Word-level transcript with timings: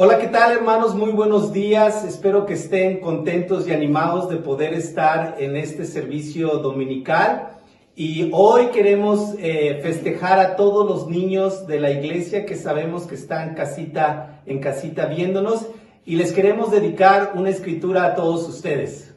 Hola, 0.00 0.20
¿qué 0.20 0.28
tal 0.28 0.52
hermanos? 0.52 0.94
Muy 0.94 1.10
buenos 1.10 1.52
días. 1.52 2.04
Espero 2.04 2.46
que 2.46 2.54
estén 2.54 3.00
contentos 3.00 3.66
y 3.66 3.72
animados 3.72 4.28
de 4.28 4.36
poder 4.36 4.72
estar 4.72 5.34
en 5.42 5.56
este 5.56 5.84
servicio 5.84 6.58
dominical. 6.58 7.58
Y 7.96 8.30
hoy 8.32 8.66
queremos 8.68 9.34
eh, 9.40 9.80
festejar 9.82 10.38
a 10.38 10.54
todos 10.54 10.88
los 10.88 11.08
niños 11.08 11.66
de 11.66 11.80
la 11.80 11.90
iglesia 11.90 12.46
que 12.46 12.54
sabemos 12.54 13.08
que 13.08 13.16
están 13.16 13.56
casita, 13.56 14.40
en 14.46 14.60
casita 14.60 15.06
viéndonos 15.06 15.66
y 16.06 16.14
les 16.14 16.32
queremos 16.32 16.70
dedicar 16.70 17.32
una 17.34 17.50
escritura 17.50 18.04
a 18.04 18.14
todos 18.14 18.48
ustedes. 18.48 19.12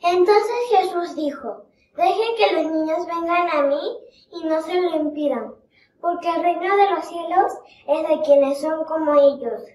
Entonces 0.00 0.56
Jesús 0.70 1.16
dijo, 1.16 1.64
dejen 1.96 2.36
que 2.38 2.62
los 2.62 2.70
niños 2.70 2.98
vengan 3.08 3.48
a 3.50 3.62
mí 3.62 3.98
y 4.30 4.46
no 4.46 4.62
se 4.62 4.80
lo 4.80 4.94
impidan, 4.94 5.54
porque 6.00 6.28
el 6.28 6.40
reino 6.40 6.76
de 6.76 6.90
los 6.92 7.04
cielos 7.04 7.52
es 7.88 8.08
de 8.08 8.22
quienes 8.24 8.60
son 8.60 8.84
como 8.84 9.12
ellos. 9.14 9.73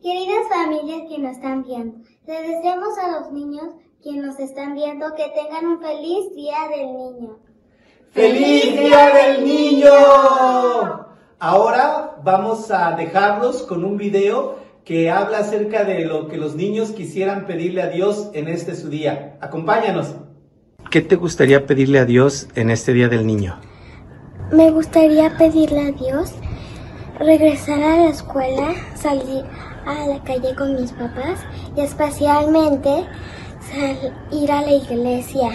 Queridas 0.00 0.48
familias 0.48 1.08
que 1.08 1.18
nos 1.18 1.32
están 1.32 1.64
viendo, 1.64 1.98
le 2.24 2.42
deseamos 2.42 2.96
a 2.98 3.18
los 3.18 3.32
niños 3.32 3.64
que 4.00 4.12
nos 4.12 4.38
están 4.38 4.74
viendo 4.74 5.06
que 5.16 5.24
tengan 5.34 5.66
un 5.66 5.80
feliz 5.80 6.32
día 6.36 6.68
del 6.70 6.86
niño. 6.86 7.38
¡Feliz 8.12 8.78
día 8.78 9.12
del 9.12 9.44
niño! 9.44 9.90
Ahora 11.40 12.16
vamos 12.22 12.70
a 12.70 12.92
dejarlos 12.92 13.64
con 13.64 13.84
un 13.84 13.96
video 13.96 14.60
que 14.84 15.10
habla 15.10 15.38
acerca 15.38 15.82
de 15.82 16.04
lo 16.04 16.28
que 16.28 16.36
los 16.36 16.54
niños 16.54 16.92
quisieran 16.92 17.48
pedirle 17.48 17.82
a 17.82 17.88
Dios 17.88 18.30
en 18.34 18.46
este 18.46 18.76
su 18.76 18.90
día. 18.90 19.36
Acompáñanos. 19.40 20.14
¿Qué 20.92 21.00
te 21.00 21.16
gustaría 21.16 21.66
pedirle 21.66 21.98
a 21.98 22.04
Dios 22.04 22.48
en 22.54 22.70
este 22.70 22.92
día 22.92 23.08
del 23.08 23.26
niño? 23.26 23.58
Me 24.52 24.70
gustaría 24.70 25.36
pedirle 25.36 25.88
a 25.88 25.90
Dios 25.90 26.34
regresar 27.18 27.82
a 27.82 27.96
la 27.96 28.08
escuela, 28.10 28.74
salir 28.94 29.44
a 29.88 30.06
la 30.06 30.22
calle 30.22 30.54
con 30.54 30.74
mis 30.76 30.92
papás 30.92 31.40
y 31.76 31.80
especialmente 31.80 33.06
ir 34.30 34.52
a 34.52 34.62
la 34.62 34.72
iglesia. 34.72 35.50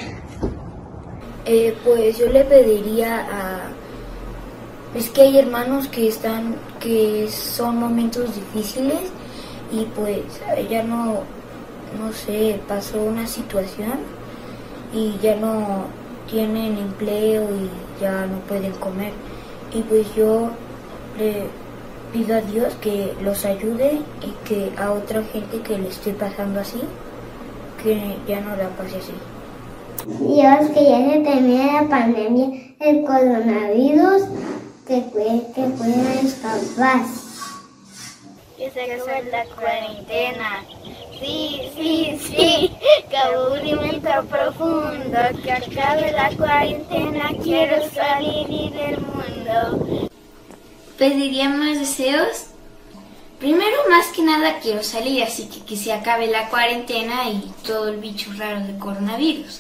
Eh, 1.46 1.76
pues 1.84 2.18
yo 2.18 2.28
le 2.28 2.44
pediría 2.44 3.20
a... 3.20 4.98
Es 4.98 5.10
que 5.10 5.24
hay 5.24 5.40
hermanos 5.40 5.88
que 5.88 6.08
están, 6.08 6.56
que 6.80 7.28
son 7.30 7.78
momentos 7.78 8.36
difíciles 8.36 9.12
y 9.72 9.86
pues 9.96 10.22
ya 10.70 10.84
no, 10.84 11.22
no 12.00 12.14
sé, 12.14 12.60
pasó 12.68 13.02
una 13.02 13.26
situación 13.26 14.00
y 14.94 15.18
ya 15.22 15.36
no 15.36 15.86
tienen 16.30 16.78
empleo 16.78 17.44
y 17.44 18.02
ya 18.02 18.26
no 18.28 18.38
pueden 18.48 18.72
comer. 18.74 19.12
Y 19.74 19.82
pues 19.82 20.06
yo 20.16 20.52
le 21.18 21.48
pido 22.14 22.38
a 22.38 22.42
Dios 22.42 22.74
que 22.76 23.14
los 23.22 23.44
ayude 23.44 24.00
y 24.22 24.48
que 24.48 24.72
a 24.78 24.92
otra 24.92 25.24
gente 25.24 25.60
que 25.62 25.80
le 25.80 25.90
esté 25.90 26.14
pasando 26.14 26.60
así, 26.60 26.80
que 27.82 28.16
ya 28.28 28.40
no 28.40 28.56
la 28.56 28.70
pase 28.70 28.98
así. 28.98 29.14
Dios, 30.06 30.70
que 30.74 30.84
ya 30.84 30.98
se 30.98 31.20
termine 31.20 31.74
la 31.74 31.90
pandemia, 31.90 32.76
el 32.80 33.04
coronavirus, 33.04 34.24
que, 34.88 35.04
que 35.56 35.64
pueda 35.78 36.14
escapar. 36.22 37.02
Que 38.58 38.70
se 38.70 38.82
acabe 38.82 39.32
la 39.32 39.46
cuarentena. 39.56 40.64
Sí, 41.20 41.72
sí, 41.76 42.20
sí, 42.22 42.72
que 43.10 43.18
aburrimiento 43.18 44.10
profundo, 44.30 45.18
que 45.44 45.52
acabe 45.52 46.12
la 46.12 46.30
cuarentena, 46.38 47.32
quiero 47.42 47.90
salir 47.90 48.72
del 48.72 49.00
mundo 49.00 50.10
pediría 51.04 51.50
más 51.50 51.78
deseos. 51.78 52.46
Primero, 53.38 53.76
más 53.90 54.08
que 54.16 54.22
nada, 54.22 54.60
quiero 54.62 54.84
salir, 54.84 55.22
así 55.22 55.48
que 55.48 55.66
que 55.66 55.76
se 55.76 55.92
acabe 55.92 56.28
la 56.28 56.48
cuarentena 56.50 57.28
y 57.30 57.54
todo 57.66 57.90
el 57.90 57.98
bicho 57.98 58.32
raro 58.38 58.62
del 58.62 58.78
coronavirus. 58.78 59.60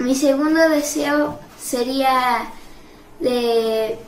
Mi 0.00 0.16
segundo 0.16 0.68
deseo 0.68 1.38
sería 1.56 2.50
de 3.20 3.98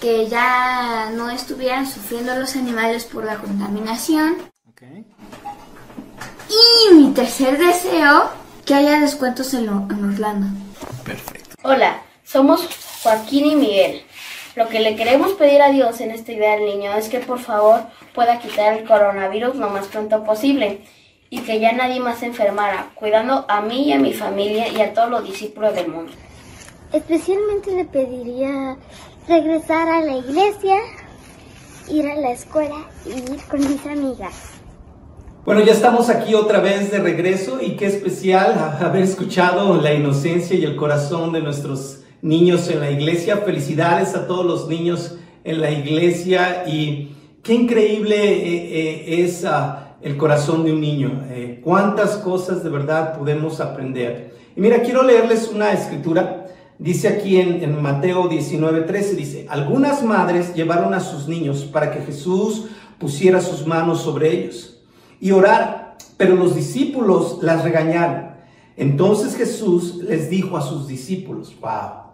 que 0.00 0.28
ya 0.28 1.10
no 1.12 1.28
estuvieran 1.28 1.88
sufriendo 1.88 2.36
los 2.36 2.54
animales 2.54 3.06
por 3.06 3.24
la 3.24 3.36
contaminación. 3.36 4.36
Y 6.48 6.94
mi 6.94 7.12
tercer 7.14 7.58
deseo, 7.58 8.30
que 8.64 8.74
haya 8.74 9.00
descuentos 9.00 9.54
en, 9.54 9.64
en 9.64 10.04
Orlando. 10.12 10.46
Perfecto. 11.04 11.56
Hola, 11.64 12.02
somos 12.24 12.68
Joaquín 13.02 13.46
y 13.46 13.56
Miguel. 13.56 14.04
Lo 14.56 14.68
que 14.68 14.80
le 14.80 14.96
queremos 14.96 15.32
pedir 15.32 15.62
a 15.62 15.70
Dios 15.70 16.00
en 16.00 16.10
este 16.10 16.32
día 16.32 16.56
del 16.56 16.64
niño 16.64 16.92
es 16.94 17.08
que 17.08 17.20
por 17.20 17.38
favor 17.38 17.82
pueda 18.12 18.40
quitar 18.40 18.76
el 18.76 18.84
coronavirus 18.84 19.54
lo 19.54 19.70
más 19.70 19.86
pronto 19.86 20.24
posible 20.24 20.80
y 21.30 21.38
que 21.40 21.60
ya 21.60 21.72
nadie 21.72 22.00
más 22.00 22.18
se 22.18 22.26
enfermara, 22.26 22.90
cuidando 22.96 23.44
a 23.48 23.60
mí 23.60 23.84
y 23.84 23.92
a 23.92 23.98
mi 24.00 24.12
familia 24.12 24.66
y 24.68 24.80
a 24.80 24.92
todos 24.92 25.08
los 25.08 25.24
discípulos 25.24 25.72
del 25.76 25.88
mundo. 25.88 26.12
Especialmente 26.92 27.70
le 27.70 27.84
pediría 27.84 28.76
regresar 29.28 29.88
a 29.88 30.00
la 30.00 30.16
iglesia, 30.16 30.78
ir 31.88 32.08
a 32.08 32.16
la 32.16 32.32
escuela 32.32 32.88
y 33.06 33.10
ir 33.10 33.40
con 33.48 33.60
mis 33.60 33.86
amigas. 33.86 34.34
Bueno, 35.44 35.62
ya 35.62 35.72
estamos 35.72 36.10
aquí 36.10 36.34
otra 36.34 36.58
vez 36.58 36.90
de 36.90 36.98
regreso 36.98 37.60
y 37.62 37.76
qué 37.76 37.86
especial 37.86 38.76
haber 38.80 39.04
escuchado 39.04 39.80
la 39.80 39.94
inocencia 39.94 40.56
y 40.56 40.64
el 40.64 40.74
corazón 40.74 41.32
de 41.32 41.40
nuestros 41.40 41.99
niños 42.22 42.68
en 42.68 42.80
la 42.80 42.90
iglesia. 42.90 43.38
Felicidades 43.38 44.14
a 44.14 44.26
todos 44.26 44.44
los 44.44 44.68
niños 44.68 45.16
en 45.44 45.60
la 45.60 45.70
iglesia 45.70 46.64
y 46.66 47.16
qué 47.42 47.54
increíble 47.54 48.16
eh, 48.16 49.12
eh, 49.12 49.24
es 49.24 49.44
ah, 49.44 49.96
el 50.02 50.16
corazón 50.16 50.64
de 50.64 50.72
un 50.72 50.80
niño. 50.80 51.24
Eh, 51.30 51.60
cuántas 51.62 52.16
cosas 52.16 52.62
de 52.62 52.70
verdad 52.70 53.16
podemos 53.16 53.60
aprender. 53.60 54.34
Y 54.56 54.60
mira, 54.60 54.82
quiero 54.82 55.02
leerles 55.02 55.50
una 55.52 55.72
escritura. 55.72 56.46
Dice 56.78 57.08
aquí 57.08 57.38
en, 57.38 57.62
en 57.62 57.80
Mateo 57.82 58.26
19, 58.28 58.82
13, 58.82 59.14
dice, 59.14 59.46
algunas 59.50 60.02
madres 60.02 60.54
llevaron 60.54 60.94
a 60.94 61.00
sus 61.00 61.28
niños 61.28 61.64
para 61.64 61.90
que 61.90 62.00
Jesús 62.00 62.66
pusiera 62.98 63.40
sus 63.40 63.66
manos 63.66 64.00
sobre 64.00 64.32
ellos 64.32 64.78
y 65.20 65.32
orara, 65.32 65.96
pero 66.16 66.34
los 66.36 66.54
discípulos 66.54 67.38
las 67.42 67.62
regañaron. 67.62 68.30
Entonces 68.76 69.36
Jesús 69.36 69.96
les 69.96 70.30
dijo 70.30 70.56
a 70.56 70.62
sus 70.62 70.88
discípulos, 70.88 71.54
wow, 71.60 72.09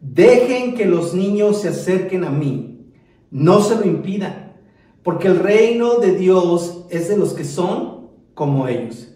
Dejen 0.00 0.74
que 0.74 0.86
los 0.86 1.14
niños 1.14 1.60
se 1.60 1.68
acerquen 1.68 2.24
a 2.24 2.30
mí. 2.30 2.92
No 3.30 3.60
se 3.60 3.76
lo 3.76 3.84
impidan, 3.84 4.56
porque 5.02 5.28
el 5.28 5.38
reino 5.38 5.98
de 5.98 6.16
Dios 6.16 6.86
es 6.90 7.08
de 7.08 7.16
los 7.16 7.32
que 7.32 7.44
son 7.44 8.08
como 8.34 8.66
ellos. 8.66 9.08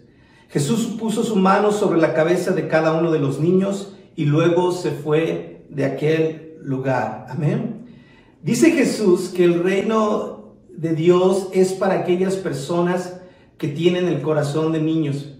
Jesús 0.49 0.95
puso 0.99 1.23
su 1.23 1.35
mano 1.35 1.71
sobre 1.71 1.99
la 1.99 2.13
cabeza 2.13 2.51
de 2.51 2.67
cada 2.67 2.93
uno 2.93 3.11
de 3.11 3.19
los 3.19 3.39
niños 3.39 3.95
y 4.15 4.25
luego 4.25 4.71
se 4.71 4.91
fue 4.91 5.65
de 5.69 5.85
aquel 5.85 6.57
lugar. 6.61 7.25
Amén. 7.29 7.85
Dice 8.41 8.71
Jesús 8.71 9.29
que 9.29 9.43
el 9.43 9.63
reino 9.63 10.55
de 10.69 10.93
Dios 10.93 11.49
es 11.51 11.73
para 11.73 11.95
aquellas 11.95 12.35
personas 12.35 13.19
que 13.57 13.67
tienen 13.67 14.07
el 14.07 14.21
corazón 14.21 14.71
de 14.71 14.81
niños. 14.81 15.34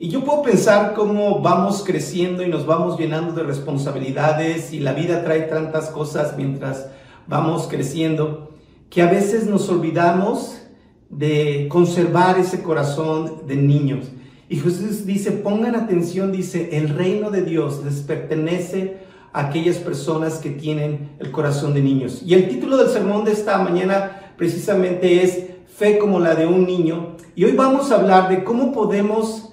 Y 0.00 0.10
yo 0.10 0.24
puedo 0.24 0.42
pensar 0.42 0.94
cómo 0.94 1.40
vamos 1.40 1.82
creciendo 1.84 2.44
y 2.44 2.48
nos 2.48 2.66
vamos 2.66 2.96
llenando 2.96 3.32
de 3.32 3.42
responsabilidades 3.42 4.72
y 4.72 4.78
la 4.78 4.92
vida 4.92 5.24
trae 5.24 5.42
tantas 5.42 5.90
cosas 5.90 6.36
mientras 6.36 6.86
vamos 7.26 7.66
creciendo 7.66 8.52
que 8.90 9.02
a 9.02 9.10
veces 9.10 9.46
nos 9.46 9.68
olvidamos 9.68 10.56
de 11.10 11.66
conservar 11.68 12.38
ese 12.38 12.62
corazón 12.62 13.48
de 13.48 13.56
niños. 13.56 14.06
Y 14.48 14.60
Jesús 14.60 15.04
dice, 15.04 15.32
pongan 15.32 15.74
atención, 15.74 16.30
dice, 16.30 16.78
el 16.78 16.90
reino 16.90 17.32
de 17.32 17.42
Dios 17.42 17.82
les 17.84 17.96
pertenece 17.96 18.98
a 19.32 19.48
aquellas 19.48 19.78
personas 19.78 20.34
que 20.34 20.50
tienen 20.50 21.10
el 21.18 21.32
corazón 21.32 21.74
de 21.74 21.82
niños. 21.82 22.22
Y 22.24 22.34
el 22.34 22.48
título 22.48 22.76
del 22.76 22.90
sermón 22.90 23.24
de 23.24 23.32
esta 23.32 23.58
mañana 23.58 24.32
precisamente 24.36 25.24
es 25.24 25.44
Fe 25.76 25.98
como 25.98 26.20
la 26.20 26.36
de 26.36 26.46
un 26.46 26.66
niño. 26.66 27.16
Y 27.34 27.44
hoy 27.44 27.52
vamos 27.52 27.90
a 27.90 27.96
hablar 27.96 28.28
de 28.28 28.44
cómo 28.44 28.72
podemos 28.72 29.47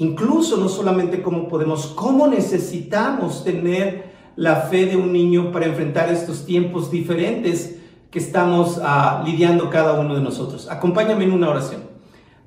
Incluso 0.00 0.56
no 0.56 0.70
solamente 0.70 1.20
cómo 1.20 1.46
podemos, 1.46 1.88
cómo 1.88 2.26
necesitamos 2.26 3.44
tener 3.44 4.04
la 4.34 4.56
fe 4.56 4.86
de 4.86 4.96
un 4.96 5.12
niño 5.12 5.52
para 5.52 5.66
enfrentar 5.66 6.10
estos 6.10 6.46
tiempos 6.46 6.90
diferentes 6.90 7.76
que 8.10 8.18
estamos 8.18 8.80
ah, 8.82 9.22
lidiando 9.26 9.68
cada 9.68 10.00
uno 10.00 10.14
de 10.14 10.22
nosotros. 10.22 10.70
Acompáñame 10.70 11.24
en 11.24 11.32
una 11.32 11.50
oración. 11.50 11.82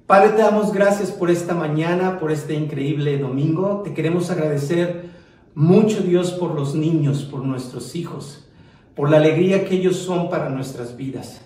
Padre, 0.08 0.30
te 0.30 0.42
damos 0.42 0.74
gracias 0.74 1.12
por 1.12 1.30
esta 1.30 1.54
mañana, 1.54 2.18
por 2.18 2.32
este 2.32 2.56
increíble 2.56 3.20
domingo. 3.20 3.84
Te 3.84 3.94
queremos 3.94 4.32
agradecer 4.32 5.12
mucho, 5.54 6.02
Dios, 6.02 6.32
por 6.32 6.56
los 6.56 6.74
niños, 6.74 7.22
por 7.22 7.46
nuestros 7.46 7.96
hijos, 7.96 8.48
por 8.96 9.12
la 9.12 9.18
alegría 9.18 9.64
que 9.64 9.76
ellos 9.76 9.98
son 9.98 10.28
para 10.28 10.50
nuestras 10.50 10.98
vidas, 10.98 11.42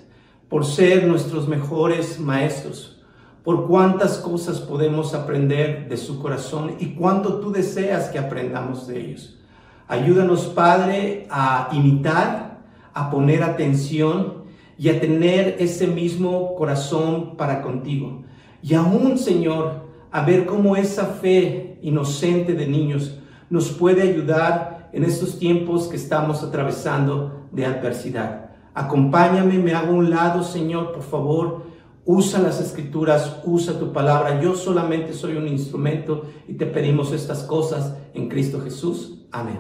por 0.48 0.66
ser 0.66 1.06
nuestros 1.06 1.50
mejores 1.50 2.18
maestros 2.18 2.97
por 3.48 3.66
cuántas 3.66 4.18
cosas 4.18 4.60
podemos 4.60 5.14
aprender 5.14 5.88
de 5.88 5.96
su 5.96 6.22
corazón 6.22 6.76
y 6.82 6.96
cuánto 6.96 7.40
tú 7.40 7.50
deseas 7.50 8.10
que 8.10 8.20
aprendamos 8.20 8.88
de 8.88 9.00
ellos. 9.00 9.38
Ayúdanos, 9.88 10.48
Padre, 10.48 11.28
a 11.30 11.70
imitar, 11.72 12.58
a 12.94 13.10
poner 13.10 13.44
atención 13.44 14.44
y 14.78 14.90
a 14.90 15.00
tener 15.00 15.56
ese 15.60 15.88
mismo 15.88 16.56
corazón 16.56 17.38
para 17.38 17.62
contigo. 17.62 18.24
Y 18.62 18.74
aún, 18.74 19.18
Señor, 19.18 19.76
a 20.12 20.26
ver 20.26 20.46
cómo 20.46 20.76
esa 20.76 21.06
fe 21.06 21.80
inocente 21.82 22.54
de 22.54 22.68
niños 22.68 23.18
nos 23.50 23.70
puede 23.70 24.02
ayudar 24.02 24.90
en 24.92 25.06
estos 25.06 25.40
tiempos 25.40 25.88
que 25.88 25.96
estamos 25.96 26.44
atravesando 26.44 27.48
de 27.54 27.66
adversidad. 27.66 28.50
Acompáñame, 28.74 29.58
me 29.58 29.74
hago 29.74 29.94
un 29.94 30.10
lado, 30.10 30.44
Señor, 30.44 30.92
por 30.92 31.04
favor. 31.04 31.77
Usa 32.10 32.40
las 32.40 32.62
escrituras, 32.62 33.42
usa 33.44 33.78
tu 33.78 33.92
palabra. 33.92 34.40
Yo 34.42 34.56
solamente 34.56 35.12
soy 35.12 35.36
un 35.36 35.46
instrumento 35.46 36.24
y 36.48 36.54
te 36.54 36.66
pedimos 36.66 37.12
estas 37.12 37.44
cosas 37.44 37.96
en 38.14 38.30
Cristo 38.30 38.62
Jesús. 38.62 39.26
Amén. 39.30 39.60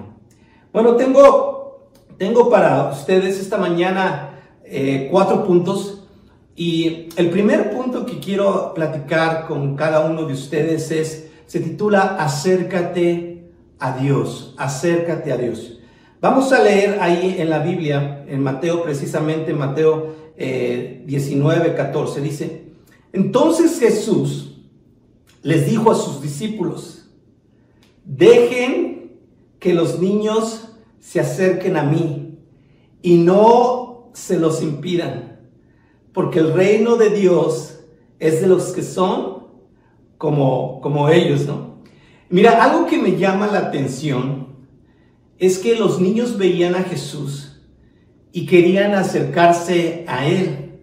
Bueno, 0.71 0.95
tengo, 0.95 1.89
tengo 2.17 2.49
para 2.49 2.89
ustedes 2.89 3.38
esta 3.41 3.57
mañana 3.57 4.39
eh, 4.63 5.09
cuatro 5.11 5.44
puntos. 5.44 6.07
Y 6.55 7.09
el 7.17 7.29
primer 7.31 7.69
punto 7.69 8.05
que 8.05 8.17
quiero 8.19 8.73
platicar 8.73 9.45
con 9.45 9.75
cada 9.75 10.05
uno 10.05 10.23
de 10.23 10.31
ustedes 10.31 10.89
es, 10.91 11.29
se 11.47 11.59
titula 11.59 12.15
Acércate 12.17 13.51
a 13.77 13.97
Dios, 13.97 14.55
acércate 14.57 15.33
a 15.33 15.38
Dios. 15.38 15.79
Vamos 16.21 16.53
a 16.53 16.63
leer 16.63 16.99
ahí 17.01 17.35
en 17.39 17.49
la 17.49 17.59
Biblia, 17.59 18.23
en 18.25 18.41
Mateo 18.41 18.83
precisamente, 18.83 19.53
Mateo 19.53 20.26
19, 20.38 21.68
eh, 21.69 21.75
14, 21.75 22.22
dice, 22.22 22.68
entonces 23.12 23.80
Jesús 23.80 24.62
les 25.42 25.68
dijo 25.68 25.89
a 25.89 25.95
sus 25.95 26.22
discípulos, 26.22 27.10
dejen 28.06 29.18
que 29.60 29.74
los 29.74 30.00
niños 30.00 30.69
se 31.00 31.19
acerquen 31.19 31.78
a 31.78 31.84
mí 31.84 32.38
y 33.01 33.16
no 33.16 34.12
se 34.13 34.39
los 34.39 34.62
impidan, 34.62 35.39
porque 36.13 36.40
el 36.40 36.54
reino 36.54 36.98
de 36.98 37.10
Dios 37.10 37.80
es 38.19 38.42
de 38.42 38.48
los 38.48 38.66
que 38.74 38.83
son 38.83 39.48
como, 40.18 40.81
como 40.81 41.10
ellos, 41.10 41.45
¿no? 41.45 41.78
Mira, 42.30 42.63
algo 42.63 42.88
que 42.88 42.98
me 42.98 43.18
llama 43.18 43.48
la 43.48 43.60
atención 43.60 44.48
es 45.40 45.60
que 45.60 45.75
los 45.75 46.01
niños 46.01 46.38
veían 46.38 46.75
a 46.75 46.83
Jesús 46.83 47.46
y 48.38 48.45
querían 48.45 48.94
acercarse 48.94 50.06
a 50.07 50.28
Él. 50.28 50.80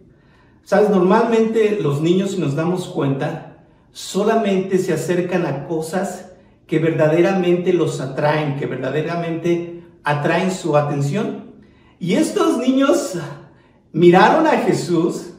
Sabes, 0.64 0.90
normalmente 0.90 1.78
los 1.80 2.00
niños, 2.00 2.32
si 2.32 2.38
nos 2.38 2.56
damos 2.56 2.88
cuenta, 2.88 3.58
solamente 3.92 4.76
se 4.78 4.92
acercan 4.92 5.46
a 5.46 5.68
cosas 5.68 6.32
que 6.66 6.80
verdaderamente 6.80 7.72
los 7.72 8.00
atraen, 8.00 8.56
que 8.56 8.66
verdaderamente 8.66 9.84
atraen 10.02 10.50
su 10.50 10.76
atención. 10.76 11.44
Y 12.00 12.14
estos 12.14 12.58
niños 12.58 13.12
miraron 13.92 14.48
a 14.48 14.58
Jesús, 14.58 15.34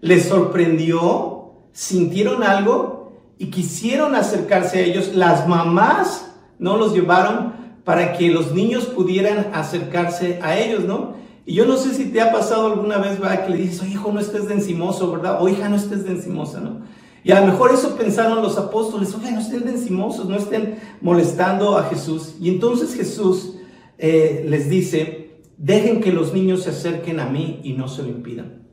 les 0.00 0.24
sorprendió, 0.24 1.52
sintieron 1.70 2.42
algo 2.42 3.12
y 3.38 3.52
quisieron 3.52 4.16
acercarse 4.16 4.78
a 4.78 4.82
ellos. 4.82 5.14
Las 5.14 5.46
mamás 5.46 6.28
no 6.58 6.76
los 6.76 6.92
llevaron 6.92 7.52
para 7.84 8.14
que 8.14 8.32
los 8.32 8.52
niños 8.52 8.86
pudieran 8.86 9.52
acercarse 9.54 10.40
a 10.42 10.58
ellos, 10.58 10.82
¿no? 10.82 11.21
Y 11.44 11.54
yo 11.54 11.66
no 11.66 11.76
sé 11.76 11.94
si 11.94 12.06
te 12.06 12.20
ha 12.20 12.32
pasado 12.32 12.66
alguna 12.66 12.98
vez, 12.98 13.18
¿verdad? 13.18 13.46
Que 13.46 13.52
le 13.52 13.58
dices, 13.58 13.82
oye, 13.82 13.92
hijo, 13.92 14.12
no 14.12 14.20
estés 14.20 14.48
de 14.48 14.54
encimoso, 14.54 15.10
¿verdad? 15.10 15.42
O 15.42 15.48
hija, 15.48 15.68
no 15.68 15.76
estés 15.76 16.04
de 16.04 16.12
encimosa, 16.12 16.60
¿no? 16.60 16.80
Y 17.24 17.32
a 17.32 17.40
lo 17.40 17.46
mejor 17.46 17.72
eso 17.72 17.96
pensaron 17.96 18.42
los 18.42 18.58
apóstoles, 18.58 19.14
oye, 19.14 19.30
no 19.30 19.40
estén 19.40 19.64
de 19.64 19.72
encimosos, 19.72 20.28
no 20.28 20.36
estén 20.36 20.78
molestando 21.00 21.78
a 21.78 21.84
Jesús. 21.84 22.34
Y 22.40 22.48
entonces 22.48 22.94
Jesús 22.94 23.54
eh, 23.98 24.44
les 24.48 24.68
dice, 24.68 25.22
Dejen 25.62 26.00
que 26.00 26.10
los 26.10 26.34
niños 26.34 26.64
se 26.64 26.70
acerquen 26.70 27.20
a 27.20 27.26
mí 27.26 27.60
y 27.62 27.74
no 27.74 27.86
se 27.86 28.02
lo 28.02 28.08
impidan. 28.08 28.66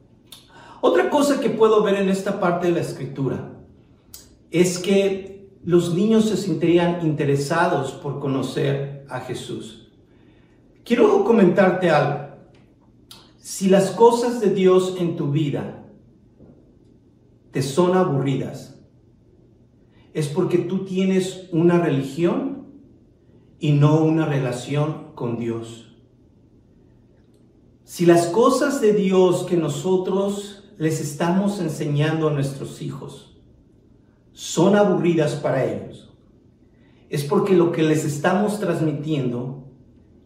Otra 0.81 1.12
cosa 1.12 1.39
que 1.39 1.51
puedo 1.51 1.83
ver 1.83 1.94
en 1.95 2.10
esta 2.10 2.39
parte 2.39 2.66
de 2.66 2.74
la 2.74 2.80
escritura 2.80 3.51
es 4.50 4.80
que 4.80 5.51
los 5.63 5.94
niños 5.94 6.30
se 6.30 6.36
sentirían 6.36 7.06
interesados 7.06 7.92
por 7.92 8.19
conocer 8.19 9.06
a 9.07 9.19
Jesús. 9.19 9.92
Quiero 10.83 11.24
comentarte 11.24 11.92
algo. 11.92 12.28
Si 13.49 13.67
las 13.67 13.89
cosas 13.89 14.41
de 14.41 14.51
Dios 14.51 14.97
en 14.99 15.15
tu 15.15 15.31
vida 15.31 15.83
te 17.49 17.63
son 17.63 17.97
aburridas, 17.97 18.79
es 20.13 20.27
porque 20.27 20.59
tú 20.59 20.85
tienes 20.85 21.49
una 21.51 21.79
religión 21.79 22.67
y 23.59 23.71
no 23.71 24.03
una 24.03 24.27
relación 24.27 25.15
con 25.15 25.39
Dios. 25.39 25.97
Si 27.85 28.05
las 28.05 28.27
cosas 28.27 28.81
de 28.81 28.93
Dios 28.93 29.47
que 29.49 29.57
nosotros 29.57 30.71
les 30.77 31.01
estamos 31.01 31.59
enseñando 31.59 32.27
a 32.27 32.33
nuestros 32.33 32.83
hijos 32.83 33.41
son 34.31 34.75
aburridas 34.75 35.33
para 35.33 35.65
ellos, 35.65 36.13
es 37.09 37.23
porque 37.23 37.55
lo 37.55 37.71
que 37.71 37.81
les 37.81 38.05
estamos 38.05 38.59
transmitiendo 38.59 39.63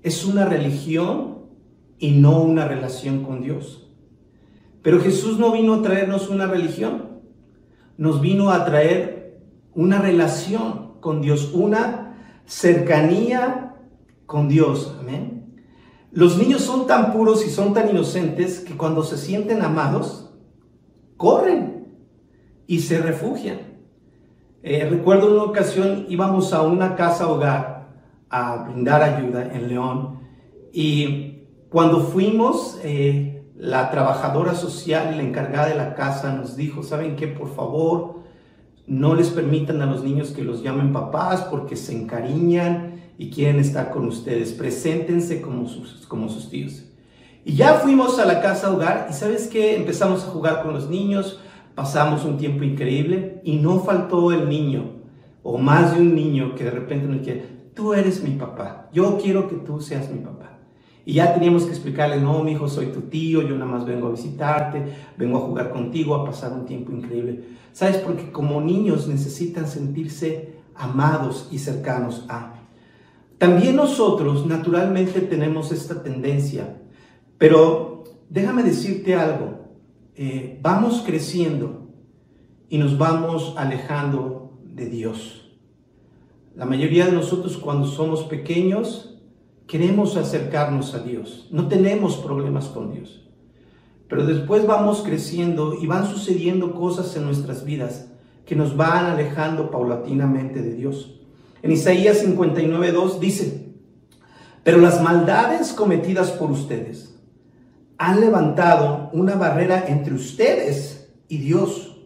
es 0.01 0.25
una 0.25 0.43
religión 0.43 1.32
y 2.03 2.11
no 2.11 2.41
una 2.41 2.67
relación 2.67 3.23
con 3.23 3.41
Dios. 3.41 3.87
Pero 4.81 4.99
Jesús 4.99 5.39
no 5.39 5.53
vino 5.53 5.73
a 5.73 5.81
traernos 5.81 6.27
una 6.27 6.47
religión, 6.47 7.21
nos 7.95 8.19
vino 8.19 8.49
a 8.49 8.65
traer 8.65 9.39
una 9.73 9.99
relación 9.99 10.99
con 10.99 11.21
Dios, 11.21 11.51
una 11.53 12.17
cercanía 12.45 13.77
con 14.25 14.49
Dios. 14.49 14.97
Amén. 14.99 15.63
Los 16.11 16.37
niños 16.37 16.63
son 16.63 16.87
tan 16.87 17.13
puros 17.13 17.47
y 17.47 17.49
son 17.49 17.73
tan 17.73 17.89
inocentes 17.89 18.59
que 18.59 18.75
cuando 18.75 19.03
se 19.03 19.17
sienten 19.17 19.61
amados, 19.61 20.29
corren 21.15 21.87
y 22.67 22.79
se 22.79 22.97
refugian. 22.97 23.59
Eh, 24.61 24.85
recuerdo 24.89 25.31
una 25.31 25.43
ocasión 25.43 26.05
íbamos 26.09 26.51
a 26.51 26.63
una 26.63 26.97
casa 26.97 27.29
hogar 27.29 27.93
a 28.29 28.65
brindar 28.65 29.01
ayuda 29.03 29.53
en 29.53 29.69
León 29.69 30.19
y 30.73 31.32
cuando 31.73 32.01
fuimos, 32.01 32.79
eh, 32.83 33.47
la 33.57 33.89
trabajadora 33.89 34.53
social 34.53 35.09
y 35.11 35.17
la 35.17 35.23
encargada 35.23 35.69
de 35.69 35.73
la 35.73 35.95
casa 35.95 36.31
nos 36.31 36.55
dijo, 36.55 36.83
¿saben 36.83 37.15
qué? 37.15 37.25
Por 37.25 37.49
favor, 37.55 38.19
no 38.85 39.15
les 39.15 39.31
permitan 39.31 39.81
a 39.81 39.87
los 39.87 40.03
niños 40.03 40.29
que 40.29 40.43
los 40.43 40.61
llamen 40.61 40.93
papás 40.93 41.41
porque 41.49 41.75
se 41.75 41.99
encariñan 41.99 43.01
y 43.17 43.31
quieren 43.31 43.59
estar 43.59 43.89
con 43.89 44.05
ustedes. 44.05 44.51
Preséntense 44.51 45.41
como 45.41 45.67
sus, 45.67 46.05
como 46.05 46.29
sus 46.29 46.51
tíos. 46.51 46.83
Y 47.43 47.55
ya 47.55 47.73
fuimos 47.73 48.19
a 48.19 48.25
la 48.25 48.39
casa 48.39 48.71
hogar 48.71 49.07
y 49.09 49.13
sabes 49.13 49.47
qué, 49.47 49.75
empezamos 49.75 50.23
a 50.23 50.27
jugar 50.27 50.61
con 50.61 50.75
los 50.75 50.91
niños, 50.91 51.39
pasamos 51.73 52.23
un 52.23 52.37
tiempo 52.37 52.65
increíble 52.65 53.41
y 53.43 53.55
no 53.55 53.79
faltó 53.79 54.31
el 54.31 54.47
niño 54.47 54.91
o 55.41 55.57
más 55.57 55.95
de 55.95 56.01
un 56.01 56.13
niño 56.13 56.53
que 56.53 56.65
de 56.65 56.71
repente 56.71 57.07
nos 57.07 57.23
quiere, 57.23 57.71
tú 57.73 57.95
eres 57.95 58.21
mi 58.21 58.35
papá, 58.35 58.89
yo 58.93 59.17
quiero 59.17 59.49
que 59.49 59.55
tú 59.55 59.81
seas 59.81 60.11
mi 60.11 60.19
papá. 60.19 60.52
Y 61.05 61.13
ya 61.13 61.33
teníamos 61.33 61.63
que 61.63 61.71
explicarle, 61.71 62.19
no, 62.21 62.43
mi 62.43 62.53
hijo, 62.53 62.69
soy 62.69 62.87
tu 62.87 63.01
tío, 63.01 63.41
yo 63.41 63.55
nada 63.55 63.69
más 63.69 63.85
vengo 63.85 64.07
a 64.07 64.11
visitarte, 64.11 64.83
vengo 65.17 65.37
a 65.37 65.41
jugar 65.41 65.71
contigo, 65.71 66.15
a 66.15 66.25
pasar 66.25 66.53
un 66.53 66.65
tiempo 66.65 66.91
increíble. 66.93 67.43
¿Sabes? 67.73 67.97
Porque 67.97 68.31
como 68.31 68.61
niños 68.61 69.07
necesitan 69.07 69.67
sentirse 69.67 70.53
amados 70.75 71.49
y 71.51 71.59
cercanos 71.59 72.25
a. 72.29 72.53
También 73.37 73.75
nosotros 73.75 74.45
naturalmente 74.45 75.19
tenemos 75.19 75.71
esta 75.71 76.01
tendencia, 76.01 76.81
pero 77.37 78.03
déjame 78.29 78.63
decirte 78.63 79.15
algo, 79.15 79.63
eh, 80.15 80.59
vamos 80.61 81.03
creciendo 81.05 81.89
y 82.69 82.77
nos 82.77 82.97
vamos 82.97 83.55
alejando 83.57 84.57
de 84.63 84.85
Dios. 84.85 85.51
La 86.55 86.65
mayoría 86.65 87.07
de 87.07 87.11
nosotros 87.11 87.57
cuando 87.57 87.87
somos 87.87 88.23
pequeños 88.23 89.12
queremos 89.67 90.17
acercarnos 90.17 90.93
a 90.93 90.99
Dios, 90.99 91.47
no 91.51 91.67
tenemos 91.67 92.17
problemas 92.17 92.65
con 92.65 92.93
Dios, 92.93 93.27
pero 94.07 94.25
después 94.25 94.67
vamos 94.67 95.01
creciendo 95.03 95.75
y 95.81 95.87
van 95.87 96.07
sucediendo 96.07 96.75
cosas 96.75 97.15
en 97.15 97.25
nuestras 97.25 97.65
vidas 97.65 98.07
que 98.45 98.55
nos 98.55 98.75
van 98.75 99.05
alejando 99.05 99.71
paulatinamente 99.71 100.61
de 100.61 100.75
Dios. 100.75 101.21
En 101.61 101.71
Isaías 101.71 102.25
59.2 102.25 103.19
dice, 103.19 103.73
pero 104.63 104.77
las 104.77 105.01
maldades 105.01 105.73
cometidas 105.73 106.31
por 106.31 106.51
ustedes 106.51 107.13
han 107.97 108.19
levantado 108.19 109.09
una 109.13 109.35
barrera 109.35 109.85
entre 109.87 110.13
ustedes 110.13 111.13
y 111.27 111.37
Dios. 111.37 111.97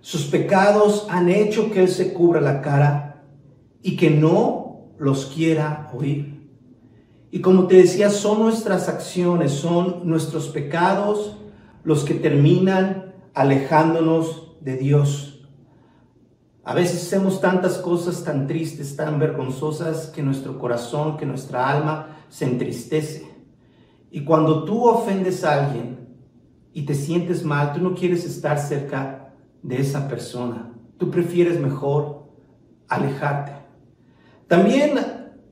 Sus 0.00 0.26
pecados 0.26 1.06
han 1.10 1.28
hecho 1.28 1.70
que 1.70 1.82
Él 1.82 1.88
se 1.88 2.12
cubra 2.12 2.40
la 2.40 2.60
cara 2.60 3.24
y 3.82 3.96
que 3.96 4.10
no 4.10 4.90
los 4.98 5.26
quiera 5.26 5.90
oír. 5.94 6.35
Y 7.30 7.40
como 7.40 7.66
te 7.66 7.76
decía, 7.76 8.10
son 8.10 8.40
nuestras 8.40 8.88
acciones, 8.88 9.52
son 9.52 10.08
nuestros 10.08 10.48
pecados 10.48 11.36
los 11.82 12.04
que 12.04 12.14
terminan 12.14 13.14
alejándonos 13.34 14.56
de 14.60 14.76
Dios. 14.76 15.48
A 16.64 16.74
veces 16.74 17.02
hacemos 17.02 17.40
tantas 17.40 17.78
cosas 17.78 18.24
tan 18.24 18.46
tristes, 18.46 18.96
tan 18.96 19.18
vergonzosas, 19.18 20.08
que 20.08 20.22
nuestro 20.22 20.58
corazón, 20.58 21.16
que 21.16 21.26
nuestra 21.26 21.68
alma 21.68 22.18
se 22.28 22.44
entristece. 22.44 23.30
Y 24.10 24.24
cuando 24.24 24.64
tú 24.64 24.88
ofendes 24.88 25.44
a 25.44 25.64
alguien, 25.64 25.96
y 26.76 26.82
te 26.82 26.94
sientes 26.94 27.42
mal, 27.42 27.72
tú 27.72 27.80
no 27.80 27.94
quieres 27.94 28.26
estar 28.26 28.58
cerca 28.58 29.32
de 29.62 29.80
esa 29.80 30.08
persona. 30.08 30.74
Tú 30.98 31.10
prefieres 31.10 31.58
mejor 31.58 32.28
alejarte. 32.86 33.52
También 34.46 34.92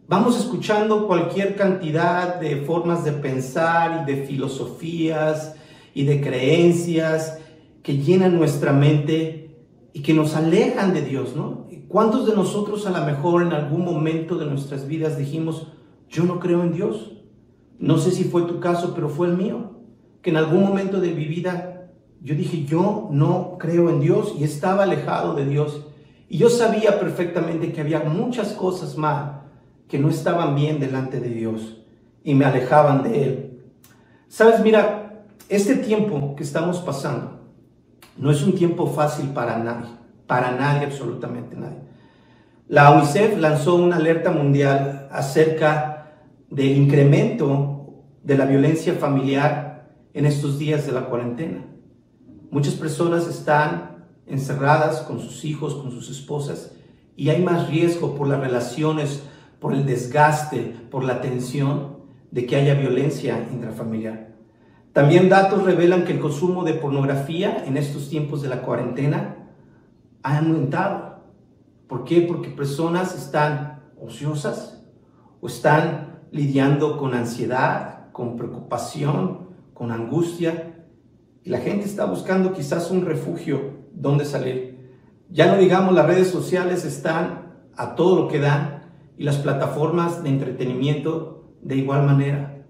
vamos 0.06 0.38
escuchando 0.38 1.06
cualquier 1.06 1.56
cantidad 1.56 2.38
de 2.40 2.56
formas 2.62 3.04
de 3.04 3.12
pensar 3.12 4.02
y 4.02 4.12
de 4.12 4.25
filosofías 4.25 5.54
y 5.94 6.04
de 6.04 6.20
creencias 6.20 7.38
que 7.82 7.99
llenan 7.99 8.37
nuestra 8.37 8.73
mente 8.73 9.56
y 9.92 10.02
que 10.02 10.14
nos 10.14 10.34
alejan 10.34 10.92
de 10.92 11.02
Dios, 11.02 11.37
¿no? 11.37 11.68
¿Cuántos 11.88 12.26
de 12.26 12.34
nosotros 12.34 12.87
a 12.87 12.90
lo 12.90 13.06
mejor 13.06 13.42
en 13.42 13.52
algún 13.52 13.84
momento 13.84 14.37
de 14.37 14.46
nuestras 14.46 14.88
vidas 14.88 15.16
dijimos, 15.16 15.68
yo 16.08 16.25
no 16.25 16.40
creo 16.40 16.62
en 16.62 16.73
Dios? 16.73 17.12
No 17.78 17.99
sé 17.99 18.11
si 18.11 18.25
fue 18.25 18.42
tu 18.42 18.58
caso, 18.58 18.92
pero 18.94 19.08
fue 19.08 19.28
el 19.28 19.37
mío. 19.37 19.78
Que 20.20 20.30
en 20.30 20.37
algún 20.37 20.64
momento 20.64 21.00
de 21.00 21.12
mi 21.12 21.26
vida 21.26 21.92
yo 22.20 22.34
dije, 22.34 22.64
yo 22.64 23.08
no 23.12 23.58
creo 23.58 23.90
en 23.90 24.00
Dios 24.00 24.34
y 24.38 24.44
estaba 24.44 24.84
alejado 24.84 25.34
de 25.34 25.46
Dios. 25.46 25.87
Y 26.28 26.38
yo 26.38 26.49
sabía 26.49 26.99
perfectamente 26.99 27.73
que 27.73 27.82
había 27.82 28.00
muchas 28.00 28.54
cosas 28.54 28.96
mal 28.96 29.43
no 29.98 30.08
estaban 30.08 30.54
bien 30.54 30.80
delante 30.80 31.20
de 31.20 31.30
Dios 31.30 31.78
y 32.22 32.34
me 32.34 32.44
alejaban 32.44 33.02
de 33.02 33.24
Él. 33.24 33.60
Sabes, 34.28 34.60
mira, 34.60 35.24
este 35.48 35.76
tiempo 35.76 36.34
que 36.36 36.42
estamos 36.42 36.78
pasando 36.80 37.40
no 38.16 38.30
es 38.30 38.42
un 38.42 38.54
tiempo 38.54 38.86
fácil 38.86 39.28
para 39.30 39.58
nadie, 39.58 39.90
para 40.26 40.52
nadie, 40.52 40.86
absolutamente 40.86 41.56
nadie. 41.56 41.78
La 42.68 42.92
UNICEF 42.92 43.38
lanzó 43.38 43.74
una 43.74 43.96
alerta 43.96 44.30
mundial 44.30 45.08
acerca 45.12 46.14
del 46.50 46.76
incremento 46.76 48.04
de 48.22 48.38
la 48.38 48.46
violencia 48.46 48.94
familiar 48.94 49.90
en 50.14 50.24
estos 50.24 50.58
días 50.58 50.86
de 50.86 50.92
la 50.92 51.06
cuarentena. 51.06 51.64
Muchas 52.50 52.74
personas 52.74 53.26
están 53.26 54.06
encerradas 54.26 55.02
con 55.02 55.20
sus 55.20 55.44
hijos, 55.44 55.74
con 55.74 55.90
sus 55.90 56.08
esposas, 56.08 56.72
y 57.16 57.28
hay 57.28 57.42
más 57.42 57.68
riesgo 57.68 58.14
por 58.14 58.28
las 58.28 58.40
relaciones, 58.40 59.22
por 59.64 59.73
el 59.73 59.87
desgaste, 59.87 60.76
por 60.90 61.04
la 61.04 61.23
tensión 61.23 61.97
de 62.30 62.44
que 62.44 62.54
haya 62.54 62.75
violencia 62.75 63.49
intrafamiliar. 63.50 64.35
También 64.92 65.30
datos 65.30 65.62
revelan 65.62 66.04
que 66.04 66.12
el 66.12 66.21
consumo 66.21 66.64
de 66.64 66.75
pornografía 66.75 67.64
en 67.64 67.78
estos 67.78 68.11
tiempos 68.11 68.42
de 68.42 68.50
la 68.50 68.61
cuarentena 68.61 69.37
ha 70.23 70.37
aumentado. 70.37 71.25
¿Por 71.87 72.04
qué? 72.04 72.21
Porque 72.21 72.50
personas 72.50 73.14
están 73.14 73.85
ociosas 73.99 74.85
o 75.40 75.47
están 75.47 76.18
lidiando 76.30 76.99
con 76.99 77.14
ansiedad, 77.14 78.12
con 78.12 78.37
preocupación, 78.37 79.49
con 79.73 79.92
angustia. 79.92 80.75
Y 81.42 81.49
la 81.49 81.61
gente 81.61 81.87
está 81.87 82.04
buscando 82.04 82.52
quizás 82.52 82.90
un 82.90 83.06
refugio 83.06 83.78
donde 83.94 84.26
salir. 84.26 84.92
Ya 85.30 85.47
no 85.47 85.56
digamos, 85.56 85.94
las 85.94 86.04
redes 86.04 86.28
sociales 86.28 86.85
están 86.85 87.54
a 87.78 87.94
todo 87.94 88.25
lo 88.25 88.28
que 88.28 88.40
dan 88.40 88.75
y 89.16 89.25
las 89.25 89.37
plataformas 89.37 90.23
de 90.23 90.30
entretenimiento 90.30 91.54
de 91.62 91.76
igual 91.76 92.04
manera. 92.04 92.64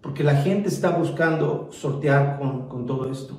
Porque 0.00 0.24
la 0.24 0.36
gente 0.36 0.68
está 0.68 0.90
buscando 0.90 1.68
sortear 1.72 2.38
con, 2.38 2.68
con 2.68 2.86
todo 2.86 3.10
esto. 3.10 3.34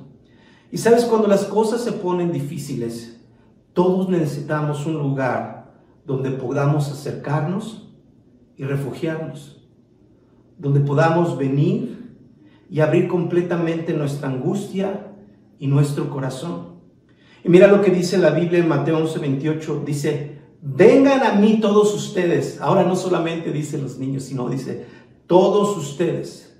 Y 0.70 0.78
sabes, 0.78 1.04
cuando 1.04 1.26
las 1.26 1.44
cosas 1.44 1.82
se 1.82 1.92
ponen 1.92 2.32
difíciles, 2.32 3.20
todos 3.72 4.08
necesitamos 4.08 4.86
un 4.86 4.94
lugar 4.94 5.72
donde 6.04 6.30
podamos 6.30 6.90
acercarnos 6.90 7.92
y 8.56 8.64
refugiarnos, 8.64 9.66
donde 10.58 10.80
podamos 10.80 11.38
venir 11.38 12.14
y 12.68 12.80
abrir 12.80 13.08
completamente 13.08 13.94
nuestra 13.94 14.28
angustia 14.28 15.12
y 15.58 15.66
nuestro 15.66 16.10
corazón. 16.10 16.80
Y 17.42 17.48
mira 17.48 17.66
lo 17.66 17.80
que 17.80 17.90
dice 17.90 18.18
la 18.18 18.30
Biblia 18.30 18.58
en 18.58 18.68
Mateo 18.68 18.98
11, 18.98 19.18
28, 19.18 19.82
dice, 19.84 20.39
vengan 20.62 21.22
a 21.22 21.34
mí 21.34 21.58
todos 21.60 21.94
ustedes, 21.94 22.60
ahora 22.60 22.84
no 22.84 22.96
solamente 22.96 23.52
dice 23.52 23.78
los 23.78 23.98
niños, 23.98 24.24
sino 24.24 24.48
dice, 24.48 24.86
todos 25.26 25.76
ustedes 25.76 26.58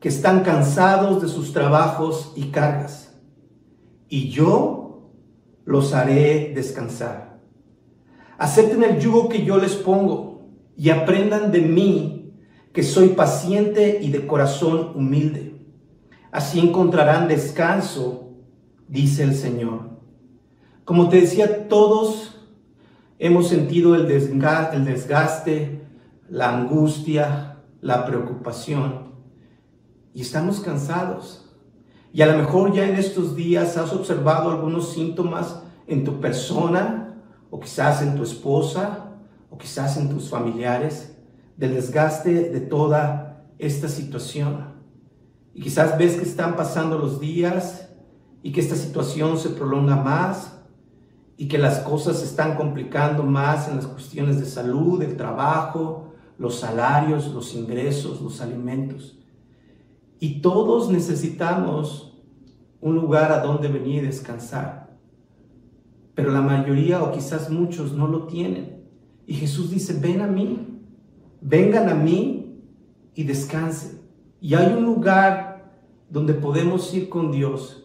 que 0.00 0.08
están 0.08 0.42
cansados 0.42 1.22
de 1.22 1.28
sus 1.28 1.52
trabajos 1.52 2.32
y 2.36 2.50
cargas, 2.50 3.14
y 4.08 4.30
yo 4.30 5.10
los 5.64 5.94
haré 5.94 6.52
descansar. 6.54 7.40
Acepten 8.38 8.82
el 8.82 8.98
yugo 8.98 9.28
que 9.28 9.44
yo 9.44 9.58
les 9.58 9.74
pongo 9.74 10.48
y 10.76 10.90
aprendan 10.90 11.52
de 11.52 11.60
mí 11.60 12.32
que 12.72 12.82
soy 12.82 13.10
paciente 13.10 14.00
y 14.00 14.10
de 14.10 14.26
corazón 14.26 14.92
humilde. 14.94 15.60
Así 16.32 16.58
encontrarán 16.58 17.28
descanso, 17.28 18.30
dice 18.88 19.24
el 19.24 19.34
Señor. 19.34 19.90
Como 20.84 21.08
te 21.08 21.20
decía, 21.20 21.68
todos 21.68 22.29
hemos 23.20 23.48
sentido 23.48 23.94
el 23.94 24.08
desgaste, 24.08 25.82
la 26.28 26.56
angustia, 26.56 27.58
la 27.82 28.06
preocupación 28.06 29.10
y 30.14 30.22
estamos 30.22 30.60
cansados. 30.60 31.46
Y 32.12 32.22
a 32.22 32.26
lo 32.26 32.38
mejor 32.38 32.72
ya 32.72 32.88
en 32.88 32.96
estos 32.96 33.36
días 33.36 33.76
has 33.76 33.92
observado 33.92 34.50
algunos 34.50 34.92
síntomas 34.92 35.62
en 35.86 36.02
tu 36.02 36.18
persona, 36.18 37.22
o 37.50 37.60
quizás 37.60 38.02
en 38.02 38.16
tu 38.16 38.22
esposa, 38.22 39.12
o 39.50 39.58
quizás 39.58 39.96
en 39.96 40.08
tus 40.08 40.28
familiares, 40.30 41.16
del 41.56 41.74
desgaste 41.74 42.48
de 42.48 42.60
toda 42.60 43.44
esta 43.58 43.88
situación. 43.88 44.80
Y 45.52 45.62
quizás 45.62 45.98
ves 45.98 46.16
que 46.16 46.22
están 46.22 46.56
pasando 46.56 46.98
los 46.98 47.20
días 47.20 47.88
y 48.42 48.52
que 48.52 48.60
esta 48.60 48.76
situación 48.76 49.36
se 49.36 49.50
prolonga 49.50 49.96
más 49.96 50.59
y 51.40 51.48
que 51.48 51.56
las 51.56 51.78
cosas 51.78 52.18
se 52.18 52.26
están 52.26 52.54
complicando 52.54 53.22
más 53.22 53.66
en 53.66 53.76
las 53.76 53.86
cuestiones 53.86 54.38
de 54.38 54.44
salud, 54.44 55.00
el 55.00 55.16
trabajo, 55.16 56.12
los 56.36 56.56
salarios, 56.60 57.32
los 57.32 57.54
ingresos, 57.54 58.20
los 58.20 58.42
alimentos. 58.42 59.18
Y 60.18 60.42
todos 60.42 60.90
necesitamos 60.90 62.14
un 62.82 62.94
lugar 62.94 63.32
a 63.32 63.40
donde 63.40 63.68
venir 63.68 64.02
y 64.02 64.06
descansar. 64.06 64.98
Pero 66.14 66.30
la 66.30 66.42
mayoría 66.42 67.02
o 67.02 67.10
quizás 67.10 67.48
muchos 67.48 67.94
no 67.94 68.06
lo 68.06 68.26
tienen. 68.26 68.84
Y 69.26 69.32
Jesús 69.32 69.70
dice, 69.70 69.98
ven 69.98 70.20
a 70.20 70.26
mí, 70.26 70.78
vengan 71.40 71.88
a 71.88 71.94
mí 71.94 72.60
y 73.14 73.24
descansen. 73.24 74.02
Y 74.42 74.52
hay 74.52 74.74
un 74.74 74.84
lugar 74.84 75.72
donde 76.10 76.34
podemos 76.34 76.92
ir 76.92 77.08
con 77.08 77.32
Dios 77.32 77.82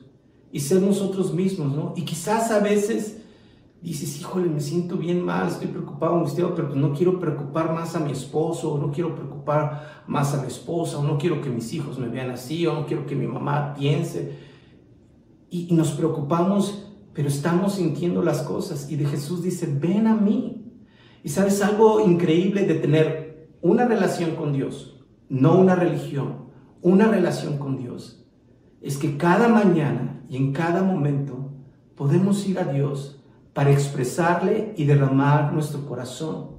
y 0.52 0.60
ser 0.60 0.82
nosotros 0.82 1.34
mismos, 1.34 1.74
¿no? 1.74 1.94
Y 1.96 2.02
quizás 2.02 2.52
a 2.52 2.60
veces 2.60 3.22
dices, 3.86 4.20
híjole, 4.20 4.50
me 4.50 4.60
siento 4.60 4.98
bien 4.98 5.24
mal, 5.24 5.48
estoy 5.48 5.68
preocupado, 5.68 6.16
angustiado, 6.16 6.56
pero 6.56 6.70
pues 6.70 6.80
no 6.80 6.92
quiero 6.94 7.20
preocupar 7.20 7.72
más 7.72 7.96
a 7.96 8.00
mi 8.00 8.12
esposo, 8.12 8.74
o 8.74 8.78
no 8.80 8.92
quiero 8.92 9.14
preocupar 9.14 10.04
más 10.08 10.34
a 10.34 10.42
mi 10.42 10.48
esposa, 10.48 10.98
o 10.98 11.04
no 11.04 11.20
quiero 11.20 11.40
que 11.40 11.52
mis 11.52 11.72
hijos 11.72 12.00
me 12.00 12.08
vean 12.08 12.32
así, 12.32 12.66
o 12.66 12.74
no 12.74 12.88
quiero 12.88 13.06
que 13.06 13.16
mi 13.16 13.28
mamá 13.28 13.76
piense. 13.76 14.40
Y, 15.52 15.68
y 15.70 15.76
nos 15.76 15.92
preocupamos, 15.92 16.94
pero 17.14 17.28
estamos 17.28 17.76
sintiendo 17.76 18.24
las 18.24 18.42
cosas. 18.42 18.90
Y 18.92 18.96
de 18.96 19.06
Jesús 19.06 19.44
dice, 19.44 19.68
ven 19.80 20.08
a 20.08 20.16
mí. 20.16 20.74
Y 21.24 21.30
sabes 21.30 21.62
algo 21.62 22.00
increíble 22.00 22.66
de 22.66 22.76
tener 22.76 23.50
una 23.62 23.86
relación 23.86 24.36
con 24.36 24.52
Dios, 24.52 25.06
no 25.30 25.60
una 25.60 25.76
religión, 25.76 26.50
una 26.82 27.08
relación 27.08 27.60
con 27.60 27.78
Dios. 27.78 28.26
Es 28.82 28.98
que 28.98 29.18
cada 29.18 29.48
mañana 29.48 30.24
y 30.28 30.38
en 30.38 30.54
cada 30.54 30.82
momento 30.82 31.52
podemos 31.96 32.48
ir 32.48 32.60
a 32.60 32.66
Dios 32.66 33.15
para 33.56 33.72
expresarle 33.72 34.74
y 34.76 34.84
derramar 34.84 35.54
nuestro 35.54 35.86
corazón 35.86 36.58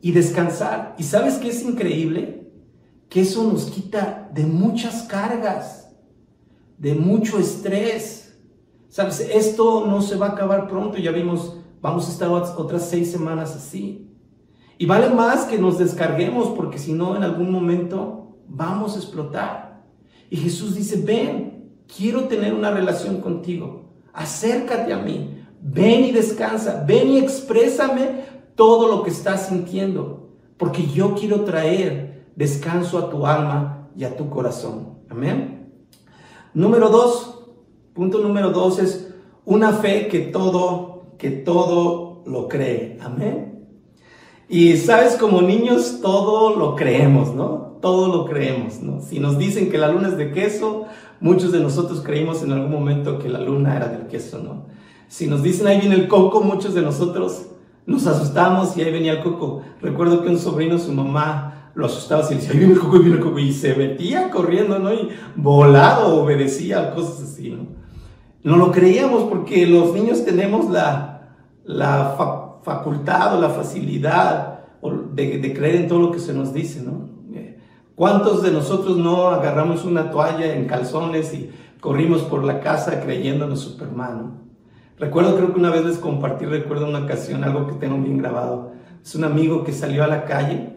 y 0.00 0.12
descansar. 0.12 0.94
¿Y 0.96 1.02
sabes 1.02 1.34
qué 1.34 1.50
es 1.50 1.62
increíble? 1.62 2.50
Que 3.10 3.20
eso 3.20 3.44
nos 3.44 3.66
quita 3.66 4.30
de 4.32 4.46
muchas 4.46 5.02
cargas, 5.02 5.92
de 6.78 6.94
mucho 6.94 7.38
estrés. 7.38 8.38
¿Sabes? 8.88 9.20
Esto 9.20 9.86
no 9.86 10.00
se 10.00 10.16
va 10.16 10.28
a 10.28 10.30
acabar 10.30 10.66
pronto, 10.66 10.96
ya 10.96 11.10
vimos, 11.10 11.58
vamos 11.82 12.08
a 12.08 12.12
estar 12.12 12.30
otras 12.30 12.88
seis 12.88 13.12
semanas 13.12 13.54
así. 13.54 14.10
Y 14.78 14.86
vale 14.86 15.10
más 15.10 15.44
que 15.44 15.58
nos 15.58 15.78
descarguemos 15.78 16.48
porque 16.56 16.78
si 16.78 16.94
no, 16.94 17.16
en 17.16 17.22
algún 17.22 17.52
momento 17.52 18.38
vamos 18.48 18.96
a 18.96 18.98
explotar. 18.98 19.84
Y 20.30 20.38
Jesús 20.38 20.74
dice, 20.74 21.02
ven, 21.04 21.74
quiero 21.94 22.24
tener 22.28 22.54
una 22.54 22.70
relación 22.70 23.20
contigo, 23.20 23.90
acércate 24.14 24.94
a 24.94 24.98
mí, 25.00 25.39
Ven 25.62 26.04
y 26.04 26.12
descansa, 26.12 26.84
ven 26.86 27.08
y 27.08 27.18
exprésame 27.18 28.24
todo 28.54 28.88
lo 28.88 29.02
que 29.02 29.10
estás 29.10 29.48
sintiendo, 29.48 30.30
porque 30.56 30.86
yo 30.86 31.14
quiero 31.14 31.42
traer 31.42 32.26
descanso 32.34 32.98
a 32.98 33.10
tu 33.10 33.26
alma 33.26 33.88
y 33.96 34.04
a 34.04 34.16
tu 34.16 34.30
corazón. 34.30 34.98
Amén. 35.08 35.72
Número 36.54 36.88
dos, 36.88 37.44
punto 37.94 38.18
número 38.18 38.50
dos 38.50 38.78
es 38.78 39.14
una 39.44 39.72
fe 39.72 40.08
que 40.08 40.20
todo, 40.20 41.14
que 41.18 41.30
todo 41.30 42.22
lo 42.26 42.48
cree. 42.48 42.98
Amén. 43.02 43.68
Y 44.48 44.76
sabes, 44.78 45.14
como 45.14 45.42
niños 45.42 46.00
todo 46.02 46.56
lo 46.56 46.74
creemos, 46.74 47.34
¿no? 47.34 47.78
Todo 47.80 48.08
lo 48.08 48.24
creemos, 48.24 48.80
¿no? 48.80 49.00
Si 49.00 49.20
nos 49.20 49.38
dicen 49.38 49.70
que 49.70 49.78
la 49.78 49.88
luna 49.88 50.08
es 50.08 50.16
de 50.16 50.32
queso, 50.32 50.86
muchos 51.20 51.52
de 51.52 51.60
nosotros 51.60 52.00
creímos 52.00 52.42
en 52.42 52.52
algún 52.52 52.72
momento 52.72 53.18
que 53.18 53.28
la 53.28 53.40
luna 53.40 53.76
era 53.76 53.88
del 53.88 54.08
queso, 54.08 54.38
¿no? 54.38 54.66
Si 55.10 55.26
nos 55.26 55.42
dicen 55.42 55.66
ahí 55.66 55.80
viene 55.80 55.96
el 55.96 56.06
coco, 56.06 56.40
muchos 56.40 56.72
de 56.72 56.82
nosotros 56.82 57.48
nos 57.84 58.06
asustamos 58.06 58.76
y 58.76 58.82
ahí 58.82 58.92
venía 58.92 59.14
el 59.14 59.22
coco. 59.24 59.60
Recuerdo 59.82 60.22
que 60.22 60.28
un 60.28 60.38
sobrino, 60.38 60.78
su 60.78 60.92
mamá, 60.92 61.72
lo 61.74 61.86
asustaba 61.86 62.24
y 62.30 62.36
decía, 62.36 62.52
ahí 62.52 62.58
viene 62.58 62.74
el 62.74 62.78
coco, 62.78 62.94
ahí 62.94 63.02
viene 63.02 63.16
el 63.16 63.24
coco, 63.24 63.40
y 63.40 63.52
se 63.52 63.74
metía 63.74 64.30
corriendo, 64.30 64.78
¿no? 64.78 64.94
Y 64.94 65.08
volado, 65.34 66.22
obedecía, 66.22 66.94
cosas 66.94 67.24
así, 67.24 67.50
¿no? 67.50 67.66
No 68.44 68.56
lo 68.56 68.70
creíamos 68.70 69.24
porque 69.24 69.66
los 69.66 69.92
niños 69.92 70.24
tenemos 70.24 70.70
la, 70.70 71.34
la 71.64 72.60
facultad 72.62 73.36
o 73.36 73.40
la 73.40 73.50
facilidad 73.50 74.60
de, 75.12 75.52
creer 75.52 75.74
en 75.74 75.88
todo 75.88 75.98
lo 75.98 76.12
que 76.12 76.20
se 76.20 76.32
nos 76.32 76.54
dice, 76.54 76.82
¿no? 76.82 77.10
¿Cuántos 77.96 78.44
de 78.44 78.52
nosotros 78.52 78.96
no 78.96 79.26
agarramos 79.30 79.84
una 79.84 80.12
toalla 80.12 80.54
en 80.54 80.68
calzones 80.68 81.34
y 81.34 81.50
corrimos 81.80 82.22
por 82.22 82.44
la 82.44 82.60
casa 82.60 83.00
creyéndonos 83.00 83.58
Superman? 83.58 84.49
Recuerdo, 85.00 85.34
creo 85.34 85.54
que 85.54 85.58
una 85.58 85.70
vez 85.70 85.82
les 85.82 85.96
compartí, 85.96 86.44
recuerdo 86.44 86.86
una 86.86 86.98
ocasión, 87.04 87.42
algo 87.42 87.66
que 87.66 87.72
tengo 87.72 87.96
bien 87.96 88.18
grabado. 88.18 88.74
Es 89.02 89.14
un 89.14 89.24
amigo 89.24 89.64
que 89.64 89.72
salió 89.72 90.04
a 90.04 90.06
la 90.06 90.26
calle 90.26 90.76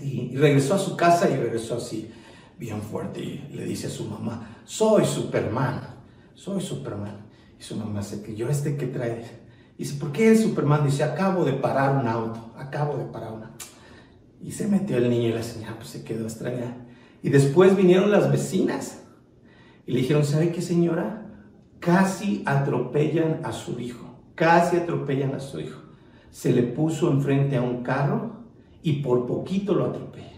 y, 0.00 0.36
regresó 0.36 0.74
a 0.74 0.78
su 0.78 0.96
casa 0.96 1.28
y 1.28 1.36
regresó 1.36 1.78
así, 1.78 2.12
bien 2.60 2.80
fuerte, 2.80 3.20
y 3.20 3.48
le 3.52 3.64
dice 3.64 3.88
a 3.88 3.90
su 3.90 4.04
mamá, 4.04 4.60
soy 4.64 5.04
Superman, 5.04 5.80
soy 6.34 6.60
Superman. 6.60 7.26
Y 7.58 7.62
su 7.64 7.74
mamá 7.74 8.04
se 8.04 8.22
que 8.22 8.36
yo 8.36 8.48
este 8.48 8.76
que 8.76 8.86
trae. 8.86 9.24
Dice, 9.76 9.96
¿por 9.98 10.12
qué 10.12 10.30
es 10.30 10.42
Superman? 10.42 10.84
Dice, 10.84 11.02
acabo 11.02 11.44
de 11.44 11.54
parar 11.54 12.00
un 12.00 12.06
auto, 12.06 12.54
acabo 12.56 12.98
de 12.98 13.06
parar 13.06 13.32
un 13.32 13.42
auto. 13.42 13.64
Y 14.40 14.52
se 14.52 14.68
metió 14.68 14.96
el 14.96 15.10
niño 15.10 15.30
y 15.30 15.32
la 15.32 15.42
señora 15.42 15.74
pues 15.76 15.88
se 15.88 16.04
quedó 16.04 16.22
extraña. 16.22 16.76
Y 17.20 17.30
después 17.30 17.76
vinieron 17.76 18.12
las 18.12 18.30
vecinas 18.30 19.02
y 19.86 19.92
le 19.92 20.02
dijeron, 20.02 20.24
¿sabe 20.24 20.52
qué 20.52 20.62
señora? 20.62 21.23
Casi 21.84 22.42
atropellan 22.46 23.40
a 23.44 23.52
su 23.52 23.78
hijo, 23.78 24.06
casi 24.34 24.76
atropellan 24.76 25.34
a 25.34 25.40
su 25.40 25.60
hijo. 25.60 25.80
Se 26.30 26.50
le 26.52 26.62
puso 26.62 27.10
enfrente 27.10 27.56
a 27.56 27.62
un 27.62 27.82
carro 27.82 28.30
y 28.82 29.02
por 29.02 29.26
poquito 29.26 29.74
lo 29.74 29.84
atropellan. 29.84 30.30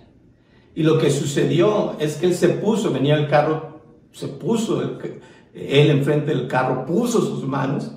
Y 0.74 0.82
lo 0.82 0.98
que 0.98 1.10
sucedió 1.10 1.94
es 2.00 2.16
que 2.16 2.26
él 2.26 2.34
se 2.34 2.48
puso, 2.48 2.92
venía 2.92 3.14
el 3.14 3.28
carro, 3.28 3.80
se 4.12 4.26
puso 4.26 4.82
él 4.82 5.90
enfrente 5.90 6.34
del 6.34 6.48
carro, 6.48 6.84
puso 6.84 7.20
sus 7.20 7.46
manos 7.46 7.92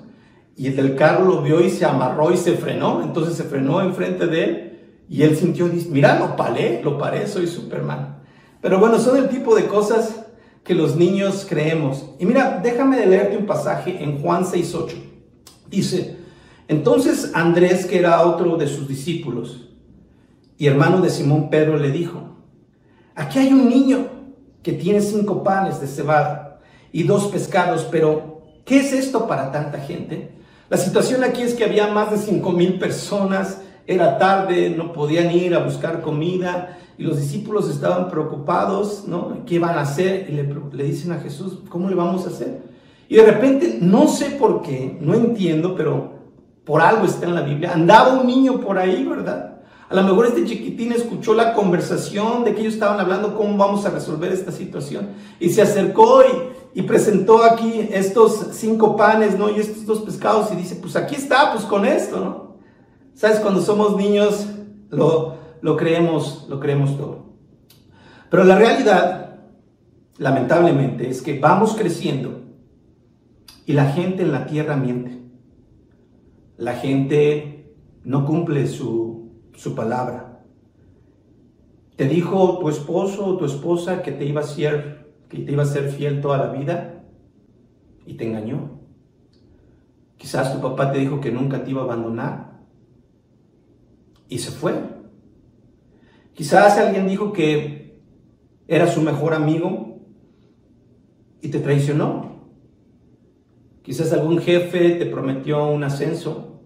y 0.56 0.68
el 0.68 0.76
del 0.76 0.94
carro 0.94 1.24
lo 1.24 1.42
vio 1.42 1.60
y 1.60 1.70
se 1.70 1.84
amarró 1.84 2.32
y 2.32 2.36
se 2.36 2.52
frenó. 2.52 3.02
Entonces 3.02 3.34
se 3.34 3.44
frenó 3.44 3.80
enfrente 3.82 4.26
de 4.28 4.44
él 4.44 4.78
y 5.08 5.22
él 5.22 5.36
sintió, 5.36 5.68
mira, 5.90 6.18
lo 6.20 6.36
paré, 6.36 6.80
lo 6.84 6.96
paré, 6.96 7.26
soy 7.26 7.48
Superman. 7.48 8.20
Pero 8.60 8.78
bueno, 8.78 8.98
son 8.98 9.16
el 9.16 9.28
tipo 9.28 9.56
de 9.56 9.66
cosas 9.66 10.19
que 10.70 10.76
los 10.76 10.94
niños 10.94 11.44
creemos. 11.48 12.04
Y 12.20 12.26
mira, 12.26 12.60
déjame 12.62 12.96
de 12.96 13.06
leerte 13.06 13.36
un 13.36 13.44
pasaje 13.44 14.04
en 14.04 14.22
Juan 14.22 14.44
6.8. 14.44 14.92
Dice, 15.68 16.18
entonces 16.68 17.32
Andrés, 17.34 17.86
que 17.86 17.98
era 17.98 18.24
otro 18.24 18.56
de 18.56 18.68
sus 18.68 18.86
discípulos 18.86 19.68
y 20.56 20.68
hermano 20.68 21.00
de 21.00 21.10
Simón 21.10 21.50
Pedro, 21.50 21.76
le 21.76 21.90
dijo, 21.90 22.36
aquí 23.16 23.40
hay 23.40 23.52
un 23.52 23.68
niño 23.68 24.06
que 24.62 24.72
tiene 24.72 25.00
cinco 25.00 25.42
panes 25.42 25.80
de 25.80 25.88
cebada 25.88 26.60
y 26.92 27.02
dos 27.02 27.26
pescados, 27.26 27.88
pero 27.90 28.42
¿qué 28.64 28.78
es 28.78 28.92
esto 28.92 29.26
para 29.26 29.50
tanta 29.50 29.80
gente? 29.80 30.36
La 30.68 30.76
situación 30.76 31.24
aquí 31.24 31.42
es 31.42 31.54
que 31.54 31.64
había 31.64 31.88
más 31.88 32.12
de 32.12 32.18
cinco 32.18 32.52
mil 32.52 32.78
personas, 32.78 33.60
era 33.90 34.18
tarde, 34.18 34.70
no 34.70 34.92
podían 34.92 35.32
ir 35.32 35.52
a 35.52 35.64
buscar 35.64 36.00
comida, 36.00 36.78
y 36.96 37.02
los 37.02 37.18
discípulos 37.18 37.68
estaban 37.68 38.08
preocupados, 38.08 39.04
¿no? 39.08 39.44
¿Qué 39.46 39.58
van 39.58 39.76
a 39.76 39.82
hacer? 39.82 40.28
Y 40.30 40.76
le, 40.76 40.84
dicen 40.84 41.10
a 41.10 41.18
Jesús, 41.18 41.58
¿cómo 41.68 41.88
le 41.88 41.96
vamos 41.96 42.24
a 42.24 42.28
hacer? 42.28 42.62
Y 43.08 43.16
de 43.16 43.24
repente, 43.24 43.78
no 43.80 44.06
sé 44.06 44.30
por 44.30 44.62
qué, 44.62 44.96
no 45.00 45.14
entiendo, 45.14 45.74
pero 45.74 46.12
por 46.64 46.80
algo 46.80 47.04
está 47.04 47.26
en 47.26 47.34
la 47.34 47.40
Biblia, 47.40 47.72
andaba 47.72 48.20
un 48.20 48.28
niño 48.28 48.60
por 48.60 48.78
ahí, 48.78 49.04
¿verdad? 49.04 49.62
A 49.88 49.94
lo 49.96 50.04
mejor 50.04 50.26
este 50.26 50.44
chiquitín 50.44 50.92
escuchó 50.92 51.34
la 51.34 51.52
conversación 51.52 52.44
de 52.44 52.54
que 52.54 52.60
ellos 52.60 52.74
estaban 52.74 53.00
hablando 53.00 53.34
cómo 53.34 53.56
vamos 53.56 53.84
a 53.86 53.90
resolver 53.90 54.30
esta 54.30 54.52
situación 54.52 55.08
y 55.40 55.50
se 55.50 55.62
acercó 55.62 56.22
y, 56.22 56.78
y 56.78 56.82
presentó 56.82 57.42
aquí 57.42 57.88
estos 57.90 58.50
cinco 58.52 58.94
panes, 58.94 59.36
¿no? 59.36 59.50
Y 59.50 59.58
estos 59.58 59.84
dos 59.84 60.00
pescados 60.02 60.52
y 60.52 60.56
dice, 60.56 60.76
pues 60.76 60.94
aquí 60.94 61.16
está, 61.16 61.52
pues 61.52 61.64
con 61.64 61.84
esto, 61.84 62.20
¿no? 62.20 62.49
¿Sabes? 63.20 63.40
Cuando 63.40 63.60
somos 63.60 63.98
niños, 63.98 64.48
lo, 64.88 65.34
lo 65.60 65.76
creemos, 65.76 66.46
lo 66.48 66.58
creemos 66.58 66.96
todo. 66.96 67.34
Pero 68.30 68.44
la 68.44 68.56
realidad, 68.56 69.40
lamentablemente, 70.16 71.10
es 71.10 71.20
que 71.20 71.38
vamos 71.38 71.74
creciendo 71.74 72.40
y 73.66 73.74
la 73.74 73.92
gente 73.92 74.22
en 74.22 74.32
la 74.32 74.46
tierra 74.46 74.74
miente. 74.76 75.20
La 76.56 76.76
gente 76.76 77.74
no 78.04 78.24
cumple 78.24 78.66
su, 78.66 79.32
su 79.52 79.74
palabra. 79.74 80.40
Te 81.96 82.08
dijo 82.08 82.58
tu 82.58 82.70
esposo 82.70 83.26
o 83.26 83.36
tu 83.36 83.44
esposa 83.44 84.00
que 84.00 84.12
te 84.12 84.24
iba 84.24 84.40
a 84.40 84.44
ser, 84.44 85.12
que 85.28 85.40
te 85.40 85.52
iba 85.52 85.64
a 85.64 85.66
ser 85.66 85.90
fiel 85.90 86.22
toda 86.22 86.38
la 86.38 86.52
vida 86.52 87.04
y 88.06 88.14
te 88.14 88.26
engañó. 88.26 88.80
Quizás 90.16 90.54
tu 90.54 90.62
papá 90.62 90.90
te 90.90 91.00
dijo 91.00 91.20
que 91.20 91.30
nunca 91.30 91.62
te 91.62 91.72
iba 91.72 91.82
a 91.82 91.84
abandonar 91.84 92.50
y 94.30 94.38
se 94.38 94.50
fue. 94.50 94.72
Quizás 96.32 96.78
alguien 96.78 97.06
dijo 97.06 97.32
que 97.34 98.00
era 98.66 98.86
su 98.86 99.02
mejor 99.02 99.34
amigo 99.34 99.98
y 101.42 101.48
te 101.48 101.58
traicionó. 101.58 102.30
Quizás 103.82 104.12
algún 104.12 104.38
jefe 104.38 104.92
te 104.92 105.06
prometió 105.06 105.68
un 105.68 105.84
ascenso 105.84 106.62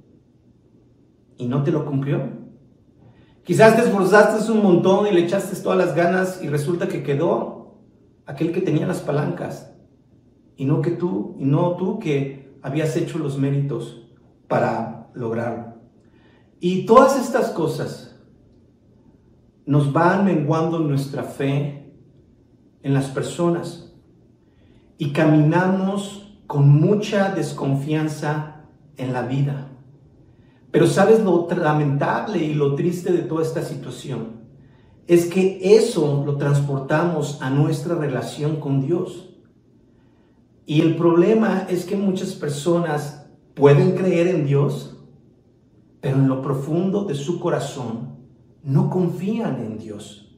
y 1.39 1.47
no 1.47 1.65
te 1.65 1.73
lo 1.73 1.87
cumplió. 1.87 2.45
Quizás 3.43 3.77
te 3.77 3.83
esforzaste 3.83 4.53
un 4.53 4.63
montón 4.63 5.07
y 5.07 5.13
le 5.13 5.23
echaste 5.23 5.61
todas 5.61 5.79
las 5.79 5.97
ganas 5.97 6.41
y 6.43 6.49
resulta 6.49 6.87
que 6.87 7.03
quedó 7.03 7.81
aquel 8.27 8.53
que 8.53 8.61
tenía 8.61 8.87
las 8.87 9.01
palancas 9.01 9.73
y 10.57 10.67
no 10.67 10.83
que 10.83 10.93
tú, 10.93 11.37
y 11.39 11.45
no 11.45 11.77
tú 11.77 11.99
que 11.99 12.57
habías 12.63 12.97
hecho 12.97 13.19
los 13.19 13.39
méritos 13.39 14.09
para 14.49 15.11
lograrlo. 15.15 15.74
Y 16.67 16.87
todas 16.87 17.21
estas 17.21 17.51
cosas 17.51 18.17
nos 19.67 19.93
van 19.93 20.25
menguando 20.25 20.79
nuestra 20.79 21.23
fe 21.23 21.93
en 22.83 22.95
las 22.95 23.09
personas 23.09 23.93
y 24.97 25.13
caminamos 25.13 26.39
con 26.47 26.67
mucha 26.71 27.35
desconfianza 27.35 28.63
en 28.97 29.13
la 29.13 29.27
vida. 29.27 29.73
Pero 30.71 30.87
sabes 30.87 31.23
lo 31.23 31.47
lamentable 31.55 32.39
y 32.39 32.55
lo 32.55 32.75
triste 32.77 33.13
de 33.13 33.25
toda 33.25 33.43
esta 33.43 33.61
situación 33.61 34.29
es 35.07 35.27
que 35.27 35.77
eso 35.77 36.23
lo 36.25 36.39
transportamos 36.39 37.43
a 37.43 37.51
nuestra 37.51 37.95
relación 37.95 38.57
con 38.57 38.81
Dios. 38.81 39.35
Y 40.65 40.81
el 40.81 40.97
problema 40.97 41.67
es 41.69 41.85
que 41.85 41.97
muchas 41.97 42.33
personas 42.33 43.27
pueden 43.53 43.97
creer 43.97 44.29
en 44.29 44.47
Dios, 44.47 44.94
pero 46.05 46.19
en 46.19 46.29
lo 46.29 46.43
profundo 46.43 47.07
de 47.07 47.15
su 47.15 47.41
corazón 47.41 48.19
no 48.63 48.91
confían 48.91 49.65
en 49.65 49.79
Dios. 49.79 50.37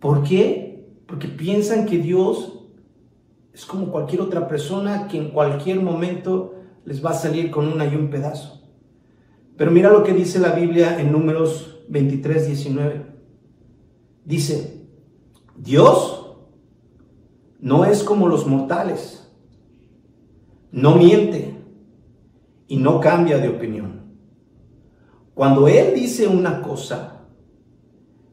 ¿Por 0.00 0.24
qué? 0.24 0.92
Porque 1.06 1.28
piensan 1.28 1.86
que 1.86 1.98
Dios 1.98 2.64
es 3.52 3.64
como 3.64 3.92
cualquier 3.92 4.22
otra 4.22 4.48
persona 4.48 5.06
que 5.06 5.18
en 5.18 5.30
cualquier 5.30 5.80
momento 5.80 6.52
les 6.84 7.04
va 7.04 7.10
a 7.10 7.14
salir 7.14 7.52
con 7.52 7.68
una 7.68 7.86
y 7.86 7.94
un 7.94 8.10
pedazo. 8.10 8.64
Pero 9.56 9.70
mira 9.70 9.92
lo 9.92 10.02
que 10.02 10.14
dice 10.14 10.40
la 10.40 10.50
Biblia 10.50 11.00
en 11.00 11.12
números 11.12 11.84
23, 11.88 12.48
19. 12.48 13.06
Dice, 14.24 14.84
Dios 15.56 16.34
no 17.60 17.84
es 17.84 18.02
como 18.02 18.26
los 18.26 18.48
mortales, 18.48 19.32
no 20.72 20.96
miente 20.96 21.51
y 22.72 22.76
no 22.78 23.00
cambia 23.00 23.36
de 23.36 23.50
opinión. 23.50 24.00
Cuando 25.34 25.68
Él 25.68 25.92
dice 25.94 26.26
una 26.26 26.62
cosa, 26.62 27.26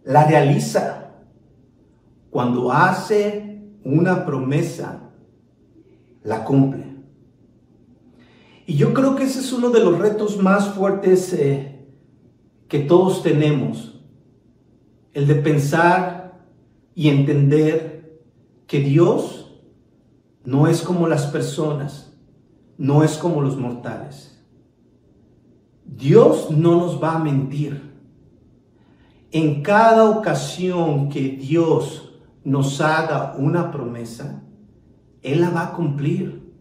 la 0.05 0.25
realiza. 0.27 1.11
Cuando 2.29 2.71
hace 2.71 3.67
una 3.83 4.25
promesa, 4.25 5.11
la 6.23 6.45
cumple. 6.45 6.85
Y 8.65 8.77
yo 8.77 8.93
creo 8.93 9.17
que 9.17 9.25
ese 9.25 9.39
es 9.39 9.51
uno 9.51 9.71
de 9.71 9.83
los 9.83 9.99
retos 9.99 10.41
más 10.41 10.69
fuertes 10.69 11.33
eh, 11.33 11.85
que 12.69 12.79
todos 12.79 13.21
tenemos. 13.21 14.01
El 15.11 15.27
de 15.27 15.35
pensar 15.35 16.45
y 16.95 17.09
entender 17.09 18.21
que 18.67 18.79
Dios 18.79 19.59
no 20.45 20.67
es 20.67 20.81
como 20.81 21.09
las 21.09 21.25
personas, 21.25 22.08
no 22.79 23.03
es 23.03 23.17
como 23.17 23.41
los 23.41 23.57
mortales. 23.57 24.41
Dios 25.83 26.49
no 26.49 26.79
nos 26.79 27.03
va 27.03 27.15
a 27.15 27.19
mentir. 27.19 27.93
En 29.31 29.61
cada 29.61 30.09
ocasión 30.09 31.09
que 31.09 31.21
Dios 31.21 32.13
nos 32.45 32.79
haga 32.79 33.35
una 33.37 33.69
promesa, 33.69 34.43
Él 35.21 35.41
la 35.41 35.49
va 35.49 35.63
a 35.65 35.73
cumplir. 35.73 36.53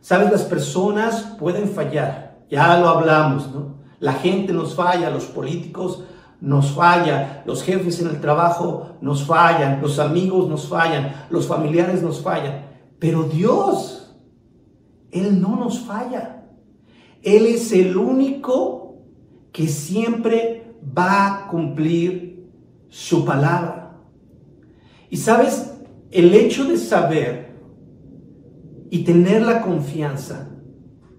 Sabes, 0.00 0.30
las 0.30 0.42
personas 0.42 1.34
pueden 1.38 1.68
fallar, 1.68 2.44
ya 2.50 2.78
lo 2.78 2.88
hablamos, 2.88 3.50
¿no? 3.52 3.76
La 3.98 4.12
gente 4.12 4.52
nos 4.52 4.74
falla, 4.74 5.08
los 5.08 5.24
políticos 5.24 6.04
nos 6.42 6.72
falla, 6.72 7.42
los 7.46 7.62
jefes 7.62 8.00
en 8.02 8.08
el 8.08 8.20
trabajo 8.20 8.90
nos 9.00 9.24
fallan, 9.24 9.80
los 9.80 9.98
amigos 9.98 10.46
nos 10.46 10.68
fallan, 10.68 11.26
los 11.30 11.46
familiares 11.46 12.02
nos 12.02 12.20
fallan, 12.20 12.66
pero 12.98 13.22
Dios, 13.22 14.05
Él 15.10 15.40
no 15.40 15.56
nos 15.56 15.80
falla. 15.80 16.44
Él 17.22 17.46
es 17.46 17.72
el 17.72 17.96
único 17.96 18.98
que 19.52 19.68
siempre 19.68 20.76
va 20.96 21.26
a 21.26 21.48
cumplir 21.48 22.48
su 22.88 23.24
palabra. 23.24 24.00
Y 25.10 25.16
sabes, 25.16 25.72
el 26.10 26.34
hecho 26.34 26.64
de 26.64 26.76
saber 26.76 27.56
y 28.90 29.04
tener 29.04 29.42
la 29.42 29.62
confianza 29.62 30.50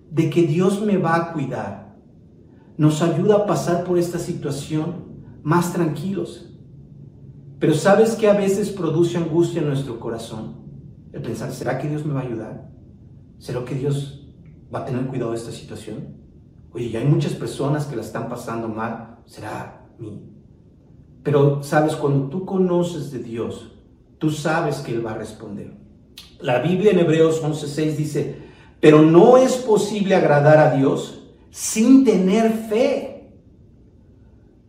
de 0.10 0.30
que 0.30 0.44
Dios 0.44 0.82
me 0.82 0.98
va 0.98 1.16
a 1.16 1.34
cuidar, 1.34 1.98
nos 2.78 3.02
ayuda 3.02 3.36
a 3.36 3.46
pasar 3.46 3.84
por 3.84 3.98
esta 3.98 4.20
situación 4.20 5.06
más 5.44 5.74
tranquilos. 5.74 6.54
Pero 7.60 7.74
sabes 7.74 8.16
que 8.16 8.30
a 8.30 8.34
veces 8.34 8.70
produce 8.70 9.18
angustia 9.18 9.62
en 9.62 9.68
nuestro 9.68 10.00
corazón. 10.00 10.58
El 11.12 11.22
pensar, 11.22 11.52
¿será 11.52 11.80
que 11.80 11.90
Dios 11.90 12.06
me 12.06 12.14
va 12.14 12.22
a 12.22 12.24
ayudar? 12.24 12.70
¿Será 13.40 13.64
que 13.64 13.76
Dios 13.76 14.28
va 14.74 14.80
a 14.80 14.86
tener 14.86 15.06
cuidado 15.08 15.32
de 15.32 15.38
esta 15.38 15.52
situación? 15.52 16.16
Oye, 16.74 16.90
ya 16.90 17.00
hay 17.00 17.06
muchas 17.06 17.34
personas 17.34 17.86
que 17.86 17.96
la 17.96 18.02
están 18.02 18.30
pasando 18.30 18.68
mal. 18.68 19.20
¿Será 19.26 19.88
mí? 20.00 20.22
Pero 21.24 21.62
sabes, 21.64 21.96
cuando 21.96 22.30
tú 22.30 22.46
conoces 22.46 23.12
de 23.12 23.20
Dios, 23.20 23.72
tú 24.18 24.30
sabes 24.30 24.78
que 24.78 24.94
Él 24.94 25.06
va 25.06 25.12
a 25.12 25.18
responder. 25.18 25.74
La 26.40 26.60
Biblia 26.60 26.92
en 26.92 27.00
Hebreos 27.00 27.44
11:6 27.44 27.96
dice, 27.96 28.36
pero 28.80 29.02
no 29.02 29.38
es 29.38 29.56
posible 29.56 30.16
agradar 30.16 30.58
a 30.58 30.76
Dios 30.76 31.24
sin 31.50 32.04
tener 32.04 32.52
fe. 32.52 33.34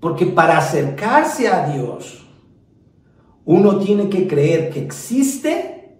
Porque 0.00 0.26
para 0.26 0.58
acercarse 0.58 1.48
a 1.48 1.70
Dios, 1.72 2.26
uno 3.44 3.78
tiene 3.78 4.08
que 4.08 4.28
creer 4.28 4.70
que 4.70 4.82
existe 4.82 5.98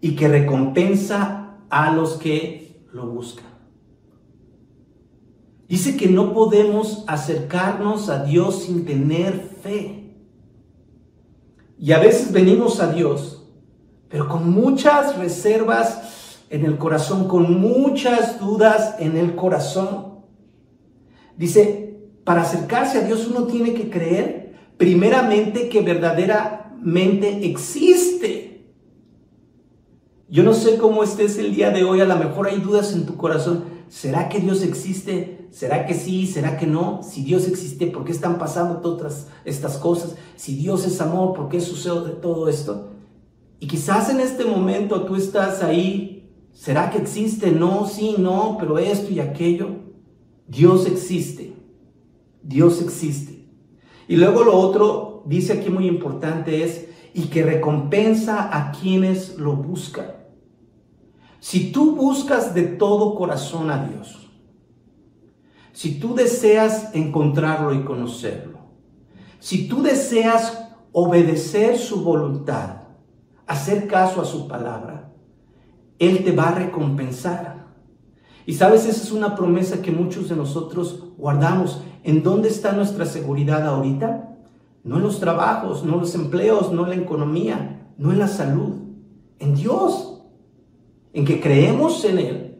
y 0.00 0.14
que 0.14 0.28
recompensa 0.28 1.45
a 1.70 1.92
los 1.92 2.14
que 2.14 2.84
lo 2.92 3.06
buscan. 3.06 3.46
Dice 5.68 5.96
que 5.96 6.08
no 6.08 6.32
podemos 6.32 7.04
acercarnos 7.08 8.08
a 8.08 8.24
Dios 8.24 8.64
sin 8.64 8.84
tener 8.84 9.32
fe. 9.62 10.14
Y 11.78 11.92
a 11.92 11.98
veces 11.98 12.32
venimos 12.32 12.80
a 12.80 12.92
Dios, 12.92 13.42
pero 14.08 14.28
con 14.28 14.50
muchas 14.50 15.18
reservas 15.18 16.38
en 16.50 16.64
el 16.64 16.78
corazón, 16.78 17.26
con 17.26 17.60
muchas 17.60 18.38
dudas 18.38 18.94
en 18.98 19.16
el 19.16 19.34
corazón. 19.34 20.20
Dice, 21.36 21.98
para 22.24 22.42
acercarse 22.42 22.98
a 22.98 23.02
Dios 23.02 23.26
uno 23.26 23.46
tiene 23.46 23.74
que 23.74 23.90
creer 23.90 24.54
primeramente 24.76 25.68
que 25.68 25.80
verdaderamente 25.80 27.44
existe. 27.46 28.35
Yo 30.28 30.42
no 30.42 30.54
sé 30.54 30.76
cómo 30.76 31.04
estés 31.04 31.38
el 31.38 31.54
día 31.54 31.70
de 31.70 31.84
hoy, 31.84 32.00
a 32.00 32.04
lo 32.04 32.16
mejor 32.16 32.48
hay 32.48 32.58
dudas 32.58 32.92
en 32.92 33.06
tu 33.06 33.16
corazón. 33.16 33.64
¿Será 33.88 34.28
que 34.28 34.40
Dios 34.40 34.62
existe? 34.62 35.46
¿Será 35.52 35.86
que 35.86 35.94
sí? 35.94 36.26
¿Será 36.26 36.58
que 36.58 36.66
no? 36.66 37.00
Si 37.04 37.22
Dios 37.22 37.46
existe, 37.46 37.86
¿por 37.86 38.04
qué 38.04 38.10
están 38.10 38.36
pasando 38.36 38.78
todas 38.78 39.28
estas 39.44 39.76
cosas? 39.76 40.16
Si 40.34 40.56
Dios 40.56 40.84
es 40.84 41.00
amor, 41.00 41.32
¿por 41.32 41.48
qué 41.48 41.60
sucede 41.60 42.10
todo 42.20 42.48
esto? 42.48 42.90
Y 43.60 43.68
quizás 43.68 44.10
en 44.10 44.18
este 44.18 44.44
momento 44.44 45.04
tú 45.04 45.14
estás 45.14 45.62
ahí, 45.62 46.28
¿será 46.52 46.90
que 46.90 46.98
existe? 46.98 47.52
No, 47.52 47.86
sí, 47.86 48.16
no, 48.18 48.56
pero 48.58 48.80
esto 48.80 49.12
y 49.12 49.20
aquello. 49.20 49.76
Dios 50.48 50.86
existe. 50.86 51.54
Dios 52.42 52.82
existe. 52.82 53.46
Y 54.08 54.16
luego 54.16 54.42
lo 54.42 54.58
otro, 54.58 55.22
dice 55.24 55.52
aquí 55.52 55.70
muy 55.70 55.86
importante, 55.86 56.64
es, 56.64 56.88
y 57.14 57.26
que 57.26 57.44
recompensa 57.44 58.50
a 58.52 58.72
quienes 58.72 59.38
lo 59.38 59.54
buscan. 59.54 60.15
Si 61.48 61.70
tú 61.70 61.94
buscas 61.94 62.54
de 62.54 62.64
todo 62.64 63.14
corazón 63.14 63.70
a 63.70 63.86
Dios, 63.86 64.28
si 65.72 66.00
tú 66.00 66.16
deseas 66.16 66.92
encontrarlo 66.92 67.72
y 67.72 67.84
conocerlo, 67.84 68.58
si 69.38 69.68
tú 69.68 69.80
deseas 69.80 70.72
obedecer 70.90 71.78
su 71.78 72.02
voluntad, 72.02 72.78
hacer 73.46 73.86
caso 73.86 74.20
a 74.20 74.24
su 74.24 74.48
palabra, 74.48 75.12
Él 76.00 76.24
te 76.24 76.32
va 76.32 76.48
a 76.48 76.54
recompensar. 76.56 77.68
Y 78.44 78.54
sabes, 78.54 78.84
esa 78.84 79.04
es 79.04 79.12
una 79.12 79.36
promesa 79.36 79.82
que 79.82 79.92
muchos 79.92 80.28
de 80.28 80.34
nosotros 80.34 81.12
guardamos. 81.16 81.80
¿En 82.02 82.24
dónde 82.24 82.48
está 82.48 82.72
nuestra 82.72 83.06
seguridad 83.06 83.64
ahorita? 83.64 84.36
No 84.82 84.96
en 84.96 85.04
los 85.04 85.20
trabajos, 85.20 85.84
no 85.84 85.94
en 85.94 86.00
los 86.00 86.14
empleos, 86.16 86.72
no 86.72 86.82
en 86.82 86.98
la 86.98 87.04
economía, 87.04 87.92
no 87.98 88.10
en 88.10 88.18
la 88.18 88.26
salud. 88.26 88.72
En 89.38 89.54
Dios. 89.54 90.15
En 91.16 91.24
que 91.24 91.40
creemos 91.40 92.04
en 92.04 92.18
Él. 92.18 92.58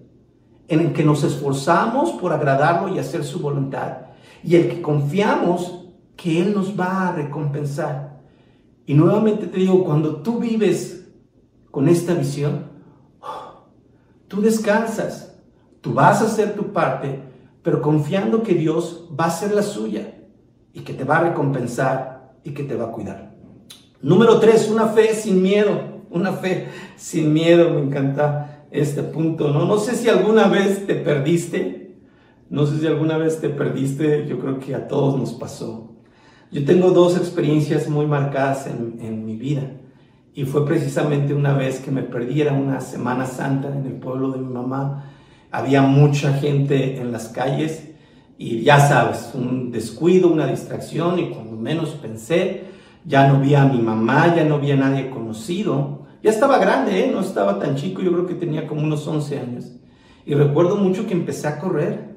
En 0.69 0.81
el 0.81 0.93
que 0.93 1.05
nos 1.05 1.23
esforzamos 1.23 2.11
por 2.13 2.33
agradarlo 2.33 2.93
y 2.93 2.99
hacer 2.99 3.23
su 3.23 3.39
voluntad. 3.39 3.99
Y 4.43 4.57
el 4.57 4.69
que 4.69 4.83
confiamos 4.83 5.85
que 6.17 6.41
Él 6.41 6.55
nos 6.55 6.79
va 6.79 7.09
a 7.09 7.13
recompensar. 7.13 8.23
Y 8.87 8.95
nuevamente 8.95 9.47
te 9.47 9.59
digo, 9.59 9.85
cuando 9.85 10.17
tú 10.17 10.39
vives 10.39 11.07
con 11.71 11.89
esta 11.89 12.15
visión, 12.15 12.71
tú 14.27 14.41
descansas, 14.41 15.37
tú 15.81 15.93
vas 15.93 16.23
a 16.23 16.25
hacer 16.25 16.57
tu 16.57 16.73
parte 16.73 17.27
pero 17.67 17.83
confiando 17.83 18.45
que 18.45 18.55
Dios 18.55 19.09
va 19.19 19.25
a 19.25 19.27
hacer 19.27 19.53
la 19.53 19.65
suya 19.65 20.15
y 20.73 20.83
que 20.83 20.95
te 20.95 21.03
va 21.03 21.17
a 21.17 21.31
recompensar 21.31 22.37
y 22.45 22.53
que 22.53 22.63
te 22.63 22.77
va 22.77 22.85
a 22.85 22.93
cuidar. 22.93 23.35
Número 24.01 24.39
tres, 24.39 24.71
una 24.71 24.87
fe 24.87 25.13
sin 25.17 25.43
miedo, 25.43 25.96
una 26.11 26.33
fe 26.33 26.69
sin 26.97 27.33
miedo, 27.33 27.71
me 27.71 27.81
encanta 27.81 28.65
este 28.71 29.03
punto, 29.03 29.51
¿no? 29.53 29.67
No 29.67 29.79
sé 29.79 29.95
si 29.95 30.09
alguna 30.09 30.49
vez 30.49 30.87
te 30.87 30.95
perdiste, 30.95 31.97
no 32.49 32.67
sé 32.67 32.79
si 32.79 32.87
alguna 32.87 33.17
vez 33.17 33.41
te 33.41 33.49
perdiste, 33.49 34.27
yo 34.29 34.39
creo 34.39 34.59
que 34.59 34.75
a 34.75 34.89
todos 34.89 35.19
nos 35.19 35.33
pasó. 35.33 35.93
Yo 36.53 36.65
tengo 36.65 36.91
dos 36.91 37.17
experiencias 37.17 37.89
muy 37.89 38.07
marcadas 38.07 38.67
en, 38.67 39.25
mi 39.27 39.37
vida 39.37 39.73
y 40.33 40.45
fue 40.45 40.65
precisamente 40.65 41.35
una 41.35 41.55
vez 41.55 41.81
que 41.81 41.91
me 41.91 42.03
perdí, 42.03 42.41
era 42.41 42.53
una 42.53 42.81
Semana 42.81 43.27
Santa 43.27 43.69
en 43.77 43.85
el 43.87 43.95
pueblo 43.95 44.31
de 44.31 44.39
mi 44.39 44.53
mamá, 44.53 45.13
había 45.51 45.83
mucha 45.83 46.35
gente 46.35 47.01
en 47.01 47.11
las 47.11 47.29
calles 47.29 47.89
y 48.39 48.63
ya 48.63 48.79
sabes, 48.79 49.33
un 49.35 49.73
descuido, 49.73 50.29
una 50.29 50.47
distracción 50.47 51.19
y 51.19 51.31
cuando 51.31 51.57
menos 51.57 51.91
pensé, 51.91 52.65
ya 53.07 53.29
no 53.29 53.41
vi 53.41 53.55
a 53.55 53.65
mi 53.65 53.79
mamá, 53.79 54.35
ya 54.35 54.45
no 54.45 54.59
vi 54.59 54.73
a 54.73 54.77
nadie 54.77 55.11
conocido. 55.11 56.07
Ya 56.23 56.31
estaba 56.31 56.59
grande, 56.59 57.05
¿eh? 57.05 57.11
no 57.13 57.21
estaba 57.21 57.59
tan 57.59 57.77
chico, 57.77 58.03
yo 58.03 58.13
creo 58.13 58.27
que 58.27 58.35
tenía 58.35 58.67
como 58.67 58.83
unos 58.83 59.07
11 59.07 59.39
años. 59.39 59.73
Y 60.25 60.35
recuerdo 60.35 60.77
mucho 60.77 61.07
que 61.07 61.15
empecé 61.15 61.47
a 61.47 61.61
correr 61.61 62.17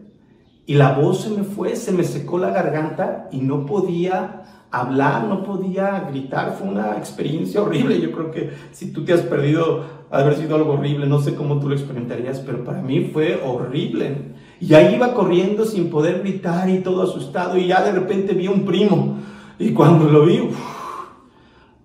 y 0.66 0.76
la 0.76 0.94
voz 0.94 1.22
se 1.22 1.30
me 1.30 1.44
fue, 1.44 1.76
se 1.76 1.92
me 1.92 2.04
secó 2.04 2.40
la 2.40 2.50
garganta 2.50 3.28
y 3.32 3.38
no 3.38 3.66
podía 3.66 4.44
hablar, 4.72 5.26
no 5.26 5.44
podía 5.44 6.08
gritar. 6.10 6.56
Fue 6.58 6.68
una 6.68 6.98
experiencia 6.98 7.62
horrible. 7.62 8.00
Yo 8.00 8.12
creo 8.12 8.32
que 8.32 8.52
si 8.72 8.92
tú 8.92 9.04
te 9.04 9.14
has 9.14 9.22
perdido, 9.22 9.84
ha 10.12 10.20
haber 10.20 10.36
sido 10.36 10.56
algo 10.56 10.74
horrible. 10.74 11.08
No 11.08 11.22
sé 11.22 11.36
cómo 11.36 11.60
tú 11.60 11.70
lo 11.70 11.76
experimentarías, 11.76 12.40
pero 12.40 12.64
para 12.64 12.82
mí 12.82 13.10
fue 13.12 13.42
horrible. 13.44 14.34
Y 14.60 14.74
ahí 14.74 14.96
iba 14.96 15.14
corriendo 15.14 15.66
sin 15.66 15.90
poder 15.90 16.20
gritar 16.20 16.70
y 16.70 16.80
todo 16.80 17.04
asustado. 17.04 17.58
Y 17.58 17.68
ya 17.68 17.84
de 17.84 17.92
repente 17.92 18.34
vi 18.34 18.48
un 18.48 18.66
primo. 18.66 19.18
Y 19.58 19.72
cuando 19.72 20.06
lo 20.06 20.26
vi, 20.26 20.50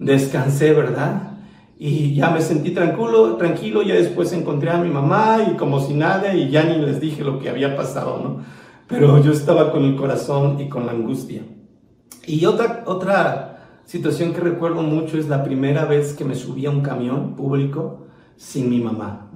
descansé, 0.04 0.72
¿verdad? 0.72 1.38
Y 1.78 2.14
ya 2.14 2.30
me 2.30 2.40
sentí 2.40 2.70
tranquilo, 2.70 3.36
tranquilo, 3.36 3.82
ya 3.82 3.94
después 3.94 4.32
encontré 4.32 4.70
a 4.70 4.78
mi 4.78 4.90
mamá 4.90 5.38
y 5.50 5.56
como 5.56 5.80
si 5.80 5.94
nada, 5.94 6.34
y 6.34 6.50
ya 6.50 6.64
ni 6.64 6.78
les 6.78 7.00
dije 7.00 7.24
lo 7.24 7.38
que 7.38 7.50
había 7.50 7.76
pasado, 7.76 8.20
¿no? 8.22 8.44
Pero 8.86 9.20
yo 9.22 9.32
estaba 9.32 9.72
con 9.72 9.84
el 9.84 9.96
corazón 9.96 10.60
y 10.60 10.68
con 10.68 10.86
la 10.86 10.92
angustia. 10.92 11.42
Y 12.26 12.44
otra, 12.46 12.84
otra 12.86 13.80
situación 13.84 14.32
que 14.32 14.40
recuerdo 14.40 14.82
mucho 14.82 15.18
es 15.18 15.28
la 15.28 15.42
primera 15.42 15.84
vez 15.84 16.14
que 16.14 16.24
me 16.24 16.34
subí 16.34 16.66
a 16.66 16.70
un 16.70 16.82
camión 16.82 17.34
público 17.34 18.06
sin 18.36 18.70
mi 18.70 18.80
mamá. 18.80 19.30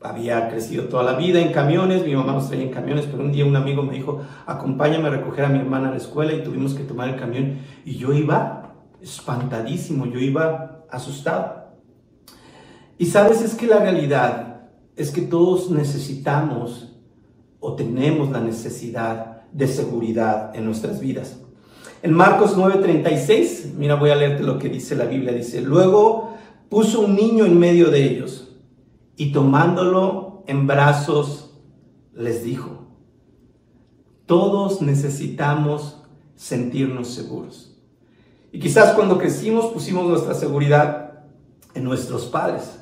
Había 0.00 0.48
crecido 0.48 0.84
toda 0.84 1.04
la 1.04 1.14
vida 1.14 1.40
en 1.40 1.52
camiones, 1.52 2.04
mi 2.04 2.14
mamá 2.14 2.32
nos 2.32 2.48
traía 2.48 2.64
en 2.64 2.70
camiones, 2.70 3.06
pero 3.06 3.22
un 3.22 3.30
día 3.30 3.44
un 3.44 3.54
amigo 3.54 3.82
me 3.82 3.94
dijo, 3.94 4.20
acompáñame 4.46 5.06
a 5.08 5.10
recoger 5.10 5.44
a 5.44 5.48
mi 5.48 5.60
hermana 5.60 5.88
a 5.88 5.90
la 5.92 5.96
escuela 5.96 6.32
y 6.32 6.42
tuvimos 6.42 6.74
que 6.74 6.82
tomar 6.82 7.08
el 7.08 7.16
camión. 7.16 7.58
Y 7.84 7.96
yo 7.96 8.12
iba 8.12 8.61
espantadísimo, 9.02 10.06
yo 10.06 10.18
iba 10.18 10.84
asustado. 10.90 11.62
Y 12.98 13.06
sabes, 13.06 13.42
es 13.42 13.54
que 13.54 13.66
la 13.66 13.78
realidad 13.78 14.70
es 14.96 15.10
que 15.10 15.22
todos 15.22 15.70
necesitamos 15.70 16.96
o 17.60 17.74
tenemos 17.74 18.30
la 18.30 18.40
necesidad 18.40 19.42
de 19.52 19.66
seguridad 19.66 20.54
en 20.54 20.64
nuestras 20.64 21.00
vidas. 21.00 21.40
En 22.02 22.12
Marcos 22.12 22.56
9:36, 22.56 23.74
mira, 23.76 23.94
voy 23.94 24.10
a 24.10 24.16
leerte 24.16 24.42
lo 24.42 24.58
que 24.58 24.68
dice 24.68 24.96
la 24.96 25.04
Biblia. 25.04 25.32
Dice, 25.32 25.60
luego 25.60 26.36
puso 26.68 27.00
un 27.00 27.14
niño 27.14 27.44
en 27.44 27.58
medio 27.58 27.90
de 27.90 28.04
ellos 28.04 28.56
y 29.16 29.32
tomándolo 29.32 30.42
en 30.46 30.66
brazos 30.66 31.54
les 32.14 32.44
dijo, 32.44 32.88
todos 34.26 34.82
necesitamos 34.82 36.02
sentirnos 36.34 37.08
seguros. 37.08 37.71
Y 38.52 38.60
quizás 38.60 38.94
cuando 38.94 39.18
crecimos 39.18 39.72
pusimos 39.72 40.06
nuestra 40.06 40.34
seguridad 40.34 41.24
en 41.74 41.84
nuestros 41.84 42.26
padres 42.26 42.78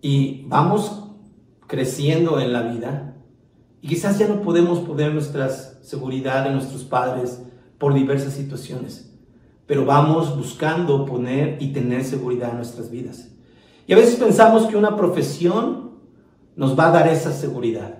y 0.00 0.44
vamos 0.46 1.10
creciendo 1.66 2.40
en 2.40 2.52
la 2.54 2.62
vida 2.62 3.14
y 3.82 3.88
quizás 3.88 4.18
ya 4.18 4.28
no 4.28 4.40
podemos 4.40 4.78
poner 4.78 5.12
nuestra 5.12 5.50
seguridad 5.50 6.46
en 6.46 6.54
nuestros 6.54 6.84
padres 6.84 7.42
por 7.78 7.92
diversas 7.92 8.32
situaciones, 8.32 9.12
pero 9.66 9.84
vamos 9.84 10.36
buscando 10.36 11.04
poner 11.04 11.60
y 11.60 11.72
tener 11.72 12.04
seguridad 12.04 12.50
en 12.50 12.56
nuestras 12.56 12.90
vidas. 12.90 13.28
Y 13.86 13.92
a 13.92 13.96
veces 13.96 14.16
pensamos 14.16 14.66
que 14.66 14.76
una 14.76 14.96
profesión 14.96 15.98
nos 16.54 16.78
va 16.78 16.88
a 16.88 16.92
dar 16.92 17.08
esa 17.08 17.32
seguridad, 17.32 17.98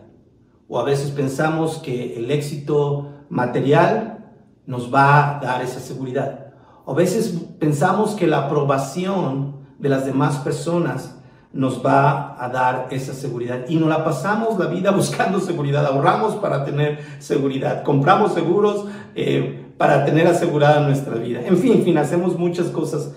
o 0.68 0.78
a 0.78 0.84
veces 0.84 1.10
pensamos 1.10 1.78
que 1.78 2.16
el 2.16 2.30
éxito 2.30 3.10
material 3.28 4.32
nos 4.66 4.94
va 4.94 5.38
a 5.38 5.40
dar 5.40 5.62
esa 5.62 5.80
seguridad, 5.80 6.51
a 6.86 6.92
veces 6.94 7.34
pensamos 7.58 8.14
que 8.14 8.26
la 8.26 8.46
aprobación 8.46 9.56
de 9.78 9.88
las 9.88 10.04
demás 10.04 10.38
personas 10.38 11.16
nos 11.52 11.84
va 11.84 12.42
a 12.42 12.48
dar 12.48 12.88
esa 12.90 13.12
seguridad. 13.12 13.64
Y 13.68 13.76
nos 13.76 13.88
la 13.88 14.04
pasamos 14.04 14.58
la 14.58 14.66
vida 14.66 14.90
buscando 14.96 15.40
seguridad, 15.40 15.86
ahorramos 15.86 16.36
para 16.36 16.64
tener 16.64 17.00
seguridad, 17.18 17.82
compramos 17.82 18.32
seguros 18.32 18.86
eh, 19.14 19.66
para 19.76 20.04
tener 20.04 20.26
asegurada 20.26 20.86
nuestra 20.86 21.16
vida. 21.16 21.40
En 21.44 21.58
fin, 21.58 21.72
en 21.72 21.84
fin, 21.84 21.98
hacemos 21.98 22.38
muchas 22.38 22.68
cosas 22.68 23.12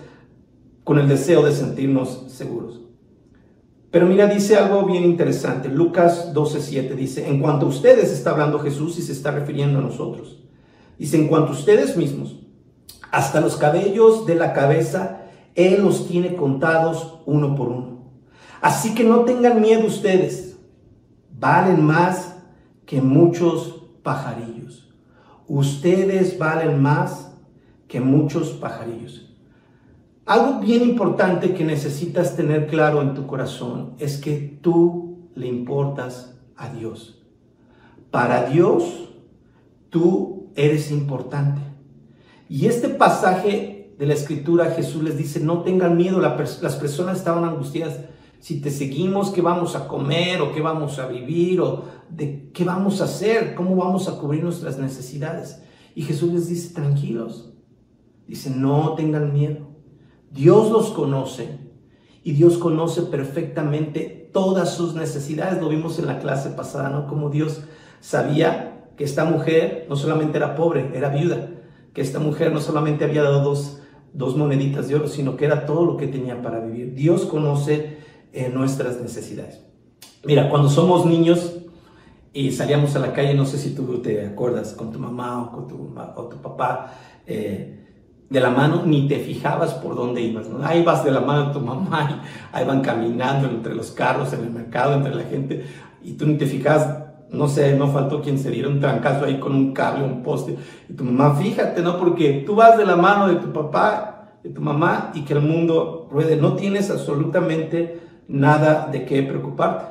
con 0.84 0.99
el 0.99 1.08
deseo 1.08 1.43
de 1.43 1.51
sentirnos 1.51 2.25
seguros. 2.28 2.82
Pero 3.91 4.08
mira, 4.08 4.28
dice 4.28 4.58
algo 4.58 4.86
bien 4.86 5.06
interesante. 5.06 5.69
Lucas 5.69 6.34
12:7 6.34 6.95
dice, 6.95 7.28
en 7.30 7.39
cuanto 7.39 7.65
a 7.65 7.69
ustedes 7.69 8.12
está 8.12 8.32
hablando 8.32 8.60
Jesús 8.60 8.99
y 8.99 9.01
se 9.01 9.13
está 9.13 9.32
refiriendo 9.32 9.80
a 9.80 9.82
nosotros. 9.82 10.43
Dice, 10.99 11.17
en 11.17 11.28
cuanto 11.28 11.51
a 11.51 11.56
ustedes 11.56 11.95
mismos, 11.95 12.45
hasta 13.15 13.39
los 13.39 13.56
cabellos 13.56 14.25
de 14.25 14.36
la 14.36 14.51
cabeza, 14.51 15.21
Él 15.56 15.82
los 15.84 16.06
tiene 16.06 16.36
contados 16.36 17.19
uno 17.25 17.56
por 17.56 17.69
uno. 17.69 17.99
Así 18.60 18.93
que 18.93 19.06
no 19.06 19.21
tengan 19.21 19.62
miedo 19.62 19.88
ustedes, 19.88 20.58
valen 21.32 21.82
más 21.82 22.36
que 22.86 23.01
muchos 23.01 23.84
pajarillos. 24.04 24.93
Ustedes 25.47 26.38
valen 26.38 26.82
más 26.82 27.32
que 27.88 28.01
muchos 28.01 28.49
pajarillos. 28.49 29.34
Algo 30.25 30.60
bien 30.60 30.84
importante 30.84 31.54
que 31.54 31.63
necesitas 31.63 32.36
tener 32.36 32.67
claro 32.67 33.01
en 33.01 33.13
tu 33.13 33.25
corazón 33.28 33.93
es 33.97 34.17
que 34.17 34.60
tú 34.62 35.30
le 35.36 35.47
importas 35.47 36.36
a 36.58 36.67
Dios. 36.67 37.23
Para 38.12 38.49
Dios, 38.49 39.08
tú 39.89 40.47
eres 40.58 40.91
importante. 40.91 41.75
Y 42.50 42.68
este 42.68 42.90
pasaje 42.90 43.96
de 43.98 44.06
la 44.06 44.14
escritura, 44.14 44.72
Jesús 44.72 45.04
les 45.04 45.18
dice, 45.18 45.40
no 45.40 45.64
tengan 45.64 45.98
miedo, 45.98 46.20
las 46.20 46.76
personas 46.76 47.18
estaban 47.18 47.44
angustiadas 47.44 48.00
si 48.46 48.62
te 48.62 48.70
seguimos, 48.70 49.32
qué 49.32 49.42
vamos 49.42 49.76
a 49.76 49.88
comer 49.88 50.40
o 50.40 50.54
qué 50.54 50.62
vamos 50.62 51.00
a 51.00 51.08
vivir 51.08 51.62
o 51.62 51.86
de 52.10 52.52
qué 52.54 52.64
vamos 52.64 53.02
a 53.02 53.06
hacer, 53.06 53.56
cómo 53.56 53.76
vamos 53.76 54.08
a 54.08 54.20
cubrir 54.20 54.44
nuestras 54.44 54.78
necesidades. 54.78 55.64
Y 55.96 56.04
Jesús 56.04 56.32
les 56.32 56.48
dice, 56.48 56.76
tranquilos, 56.76 57.54
dice, 58.28 58.52
no 58.52 58.94
tengan 58.94 59.34
miedo. 59.34 59.70
Dios 60.30 60.70
los 60.70 60.92
conoce 60.92 61.58
y 62.24 62.34
Dios 62.34 62.60
conoce 62.60 63.02
perfectamente 63.02 64.30
todas 64.32 64.76
sus 64.76 64.94
necesidades. 64.94 65.60
Lo 65.60 65.70
vimos 65.70 65.98
en 65.98 66.06
la 66.06 66.20
clase 66.20 66.52
pasada, 66.52 66.90
¿no? 66.90 67.08
Como 67.08 67.32
Dios 67.32 67.64
sabía 68.00 68.92
que 68.96 69.06
esta 69.06 69.26
mujer 69.26 69.88
no 69.90 69.96
solamente 69.96 70.38
era 70.38 70.56
pobre, 70.56 70.92
era 70.94 71.10
viuda, 71.10 71.50
que 71.96 72.02
esta 72.02 72.20
mujer 72.20 72.52
no 72.52 72.60
solamente 72.60 73.06
había 73.06 73.24
dado 73.24 73.42
dos, 73.42 73.80
dos 74.14 74.36
moneditas 74.36 74.90
de 74.90 74.96
oro, 74.96 75.08
sino 75.08 75.38
que 75.38 75.46
era 75.46 75.66
todo 75.66 75.86
lo 75.86 75.96
que 75.96 76.08
tenía 76.08 76.42
para 76.42 76.60
vivir. 76.60 76.94
Dios 76.94 77.26
conoce 77.26 77.98
en 78.34 78.54
nuestras 78.54 79.02
necesidades. 79.02 79.62
Mira, 80.26 80.50
cuando 80.50 80.70
somos 80.70 81.06
niños 81.06 81.54
y 82.34 82.52
salíamos 82.52 82.98
a 82.98 83.00
la 83.00 83.14
calle, 83.14 83.34
no 83.34 83.46
sé 83.46 83.58
si 83.58 83.74
tú 83.74 84.00
te 84.00 84.26
acuerdas 84.26 84.74
con 84.74 84.92
tu 84.92 85.00
mamá 85.00 85.42
o 85.42 85.52
con 85.52 85.68
tu, 85.70 85.96
o 86.18 86.24
tu 86.26 86.42
papá, 86.42 86.94
eh, 87.26 87.82
de 88.30 88.40
la 88.42 88.50
mano, 88.50 88.84
ni 88.86 89.08
te 89.08 89.20
fijabas 89.20 89.76
por 89.76 89.96
dónde 89.96 90.22
ibas. 90.22 90.50
¿no? 90.50 90.66
Ahí 90.66 90.84
vas 90.84 91.06
de 91.06 91.12
la 91.12 91.22
mano 91.22 91.48
de 91.48 91.54
tu 91.54 91.62
mamá, 91.62 92.10
y 92.12 92.56
ahí 92.58 92.66
van 92.66 92.82
caminando 92.82 93.48
entre 93.48 93.74
los 93.74 93.92
carros, 93.92 94.34
en 94.34 94.42
el 94.42 94.50
mercado, 94.50 94.96
entre 94.96 95.16
la 95.16 95.24
gente, 95.24 95.66
y 96.04 96.14
tú 96.14 96.26
ni 96.26 96.36
te 96.36 96.46
fijas, 96.46 97.05
no 97.30 97.48
sé, 97.48 97.76
no 97.76 97.88
faltó 97.88 98.22
quien 98.22 98.38
se 98.38 98.52
diera 98.52 98.70
un 98.70 98.80
trancazo 98.80 99.26
ahí 99.26 99.40
con 99.40 99.54
un 99.54 99.74
cable, 99.74 100.04
un 100.04 100.24
poste, 100.24 100.58
y 100.88 100.94
tu 100.94 101.04
mamá, 101.04 101.36
fíjate, 101.36 101.82
¿no? 101.82 101.98
Porque 101.98 102.44
tú 102.46 102.56
vas 102.56 102.78
de 102.78 102.86
la 102.86 102.96
mano 102.96 103.28
de 103.28 103.36
tu 103.36 103.52
papá, 103.52 104.38
de 104.44 104.50
tu 104.50 104.62
mamá, 104.62 105.12
y 105.14 105.22
que 105.24 105.34
el 105.34 105.42
mundo 105.42 106.08
ruede, 106.12 106.36
no 106.38 106.54
tienes 106.54 106.90
absolutamente 106.90 108.00
nada 108.28 108.88
de 108.92 109.06
qué 109.06 109.24
preocuparte. 109.24 109.86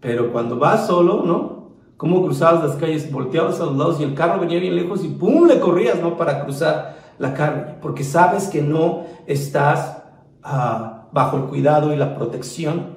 Pero 0.00 0.32
cuando 0.32 0.58
vas 0.58 0.86
solo, 0.86 1.22
¿no? 1.24 1.62
¿Cómo 1.96 2.24
cruzabas 2.24 2.64
las 2.64 2.76
calles? 2.76 3.12
Volteabas 3.12 3.60
a 3.60 3.66
los 3.66 3.76
lados 3.76 4.00
y 4.00 4.02
el 4.02 4.14
carro 4.14 4.40
venía 4.40 4.58
bien 4.58 4.74
lejos 4.74 5.04
y 5.04 5.08
¡pum! 5.08 5.46
le 5.46 5.60
corrías, 5.60 6.00
¿no? 6.00 6.16
Para 6.16 6.42
cruzar 6.42 6.96
la 7.18 7.32
calle. 7.32 7.76
Porque 7.80 8.02
sabes 8.02 8.48
que 8.48 8.60
no 8.60 9.04
estás 9.28 10.02
ah, 10.42 11.06
bajo 11.12 11.36
el 11.36 11.44
cuidado 11.44 11.92
y 11.92 11.96
la 11.96 12.16
protección 12.16 12.96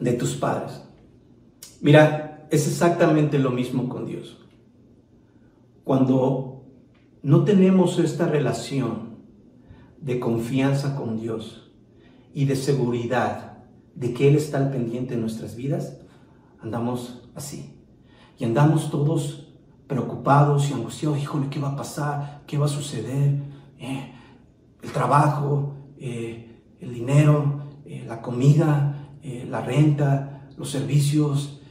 de 0.00 0.14
tus 0.14 0.36
padres. 0.36 0.82
Mira, 1.82 2.25
es 2.50 2.66
exactamente 2.66 3.38
lo 3.38 3.50
mismo 3.50 3.88
con 3.88 4.06
Dios. 4.06 4.38
Cuando 5.84 6.64
no 7.22 7.44
tenemos 7.44 7.98
esta 7.98 8.26
relación 8.26 9.16
de 10.00 10.20
confianza 10.20 10.96
con 10.96 11.18
Dios, 11.18 11.66
y 12.36 12.44
de 12.44 12.54
seguridad 12.54 13.54
de 13.94 14.12
que 14.12 14.28
Él 14.28 14.36
está 14.36 14.58
al 14.58 14.70
pendiente 14.70 15.14
de 15.14 15.20
nuestras 15.22 15.56
vidas, 15.56 15.96
andamos 16.60 17.22
así. 17.34 17.80
Y 18.38 18.44
andamos 18.44 18.90
todos 18.90 19.54
preocupados 19.86 20.68
y 20.68 20.74
angustiados, 20.74 21.18
híjole, 21.18 21.48
¿qué 21.48 21.58
va 21.58 21.70
a 21.70 21.76
pasar? 21.76 22.42
¿Qué 22.46 22.58
va 22.58 22.66
a 22.66 22.68
suceder? 22.68 23.40
Eh, 23.78 24.12
el 24.82 24.92
trabajo, 24.92 25.76
eh, 25.96 26.60
el 26.78 26.92
dinero, 26.92 27.70
eh, 27.86 28.04
la 28.06 28.20
comida, 28.20 28.92
la 29.48 29.62
renta, 29.62 30.50
los 30.58 30.70
servicios, 30.70 31.62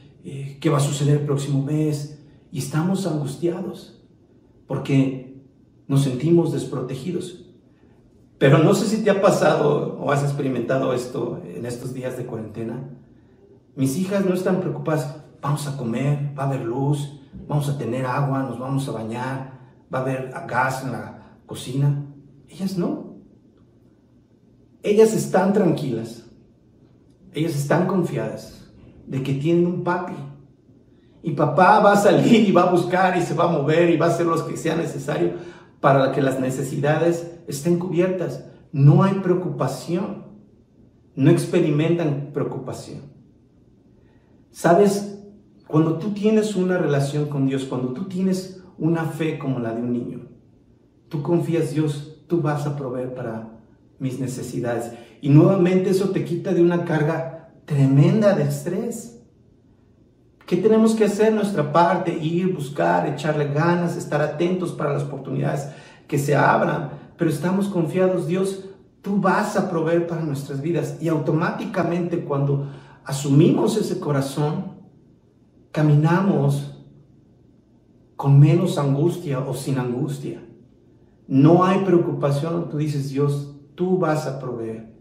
¿qué 0.60 0.70
va 0.70 0.78
a 0.78 0.80
suceder 0.80 1.20
el 1.20 1.26
próximo 1.26 1.62
mes? 1.62 2.18
Y 2.50 2.58
estamos 2.58 3.06
angustiados 3.06 4.02
porque 4.66 5.40
nos 5.86 6.02
sentimos 6.02 6.52
desprotegidos. 6.52 7.44
Pero 8.38 8.58
no 8.58 8.74
sé 8.74 8.86
si 8.86 9.04
te 9.04 9.10
ha 9.10 9.22
pasado 9.22 9.96
o 9.98 10.10
has 10.10 10.22
experimentado 10.22 10.92
esto 10.92 11.40
en 11.44 11.64
estos 11.64 11.94
días 11.94 12.16
de 12.16 12.26
cuarentena. 12.26 12.90
Mis 13.76 13.96
hijas 13.96 14.24
no 14.24 14.34
están 14.34 14.60
preocupadas, 14.60 15.16
vamos 15.40 15.66
a 15.68 15.76
comer, 15.76 16.34
va 16.36 16.44
a 16.44 16.46
haber 16.48 16.62
luz, 16.62 17.20
vamos 17.46 17.68
a 17.68 17.78
tener 17.78 18.04
agua, 18.04 18.42
nos 18.42 18.58
vamos 18.58 18.88
a 18.88 18.92
bañar, 18.92 19.60
va 19.92 19.98
a 19.98 20.02
haber 20.02 20.32
gas 20.48 20.82
en 20.82 20.92
la 20.92 21.38
cocina. 21.46 22.04
Ellas 22.48 22.76
no. 22.76 23.16
Ellas 24.82 25.14
están 25.14 25.52
tranquilas, 25.52 26.24
ellas 27.32 27.56
están 27.56 27.86
confiadas 27.86 28.65
de 29.06 29.22
que 29.22 29.34
tienen 29.34 29.66
un 29.66 29.84
papi. 29.84 30.14
Y 31.22 31.32
papá 31.32 31.80
va 31.80 31.92
a 31.92 31.96
salir 31.96 32.48
y 32.48 32.52
va 32.52 32.62
a 32.62 32.70
buscar 32.70 33.16
y 33.16 33.22
se 33.22 33.34
va 33.34 33.44
a 33.44 33.52
mover 33.52 33.90
y 33.90 33.96
va 33.96 34.06
a 34.06 34.10
hacer 34.10 34.26
lo 34.26 34.46
que 34.46 34.56
sea 34.56 34.76
necesario 34.76 35.32
para 35.80 36.12
que 36.12 36.22
las 36.22 36.40
necesidades 36.40 37.32
estén 37.48 37.78
cubiertas. 37.78 38.44
No 38.72 39.02
hay 39.02 39.14
preocupación. 39.14 40.24
No 41.14 41.30
experimentan 41.30 42.30
preocupación. 42.34 43.00
Sabes, 44.50 45.18
cuando 45.66 45.98
tú 45.98 46.12
tienes 46.12 46.54
una 46.56 46.78
relación 46.78 47.26
con 47.26 47.46
Dios, 47.46 47.64
cuando 47.64 47.88
tú 47.88 48.04
tienes 48.04 48.62
una 48.78 49.04
fe 49.04 49.38
como 49.38 49.58
la 49.58 49.74
de 49.74 49.82
un 49.82 49.92
niño, 49.92 50.28
tú 51.08 51.22
confías, 51.22 51.72
Dios, 51.72 52.22
tú 52.26 52.42
vas 52.42 52.66
a 52.66 52.76
proveer 52.76 53.14
para 53.14 53.60
mis 53.98 54.20
necesidades. 54.20 54.92
Y 55.20 55.30
nuevamente 55.30 55.90
eso 55.90 56.10
te 56.10 56.24
quita 56.24 56.52
de 56.52 56.62
una 56.62 56.84
carga 56.84 57.35
tremenda 57.66 58.34
de 58.34 58.44
estrés. 58.44 59.20
¿Qué 60.46 60.56
tenemos 60.56 60.94
que 60.94 61.04
hacer? 61.04 61.34
Nuestra 61.34 61.72
parte, 61.72 62.16
ir, 62.16 62.54
buscar, 62.54 63.06
echarle 63.08 63.52
ganas, 63.52 63.96
estar 63.96 64.22
atentos 64.22 64.72
para 64.72 64.92
las 64.92 65.02
oportunidades 65.02 65.68
que 66.06 66.18
se 66.18 66.36
abran, 66.36 66.90
pero 67.18 67.28
estamos 67.28 67.68
confiados, 67.68 68.28
Dios, 68.28 68.64
tú 69.02 69.20
vas 69.20 69.56
a 69.56 69.68
proveer 69.68 70.06
para 70.06 70.22
nuestras 70.22 70.60
vidas. 70.62 70.98
Y 71.00 71.08
automáticamente 71.08 72.24
cuando 72.24 72.70
asumimos 73.04 73.76
ese 73.76 73.98
corazón, 73.98 74.76
caminamos 75.72 76.72
con 78.14 78.38
menos 78.38 78.78
angustia 78.78 79.40
o 79.40 79.54
sin 79.54 79.78
angustia. 79.78 80.42
No 81.26 81.64
hay 81.64 81.80
preocupación, 81.80 82.68
tú 82.70 82.78
dices, 82.78 83.10
Dios, 83.10 83.56
tú 83.74 83.98
vas 83.98 84.28
a 84.28 84.38
proveer. 84.38 84.95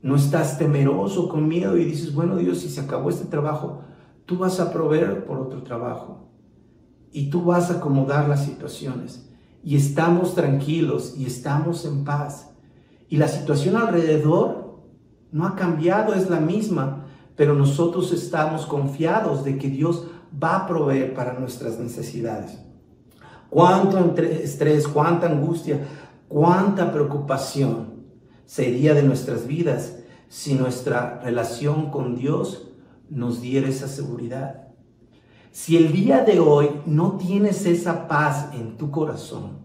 No 0.00 0.16
estás 0.16 0.58
temeroso 0.58 1.28
con 1.28 1.48
miedo 1.48 1.76
y 1.76 1.84
dices, 1.84 2.14
bueno 2.14 2.36
Dios, 2.36 2.58
si 2.58 2.68
se 2.68 2.80
acabó 2.80 3.10
este 3.10 3.26
trabajo, 3.26 3.80
tú 4.26 4.38
vas 4.38 4.60
a 4.60 4.72
proveer 4.72 5.24
por 5.24 5.38
otro 5.38 5.62
trabajo. 5.62 6.28
Y 7.10 7.30
tú 7.30 7.44
vas 7.44 7.70
a 7.70 7.74
acomodar 7.74 8.28
las 8.28 8.44
situaciones. 8.44 9.28
Y 9.64 9.76
estamos 9.76 10.34
tranquilos 10.34 11.14
y 11.16 11.26
estamos 11.26 11.84
en 11.84 12.04
paz. 12.04 12.50
Y 13.08 13.16
la 13.16 13.28
situación 13.28 13.76
alrededor 13.76 14.82
no 15.32 15.46
ha 15.46 15.56
cambiado, 15.56 16.14
es 16.14 16.30
la 16.30 16.40
misma, 16.40 17.06
pero 17.36 17.54
nosotros 17.54 18.12
estamos 18.12 18.66
confiados 18.66 19.44
de 19.44 19.58
que 19.58 19.68
Dios 19.68 20.06
va 20.42 20.56
a 20.56 20.66
proveer 20.66 21.14
para 21.14 21.38
nuestras 21.38 21.78
necesidades. 21.78 22.58
Cuánto 23.50 23.98
estrés, 24.20 24.86
cuánta 24.86 25.26
angustia, 25.26 25.80
cuánta 26.28 26.92
preocupación 26.92 27.97
sería 28.48 28.94
de 28.94 29.02
nuestras 29.02 29.46
vidas 29.46 29.98
si 30.28 30.54
nuestra 30.54 31.20
relación 31.22 31.90
con 31.90 32.16
Dios 32.16 32.70
nos 33.10 33.42
diera 33.42 33.68
esa 33.68 33.88
seguridad. 33.88 34.68
Si 35.50 35.76
el 35.76 35.92
día 35.92 36.24
de 36.24 36.40
hoy 36.40 36.70
no 36.86 37.18
tienes 37.18 37.66
esa 37.66 38.08
paz 38.08 38.48
en 38.54 38.78
tu 38.78 38.90
corazón, 38.90 39.58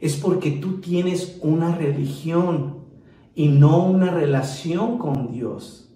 es 0.00 0.16
porque 0.16 0.52
tú 0.52 0.80
tienes 0.80 1.38
una 1.42 1.74
religión 1.76 2.78
y 3.34 3.48
no 3.48 3.84
una 3.84 4.10
relación 4.10 4.96
con 4.96 5.30
Dios. 5.30 5.92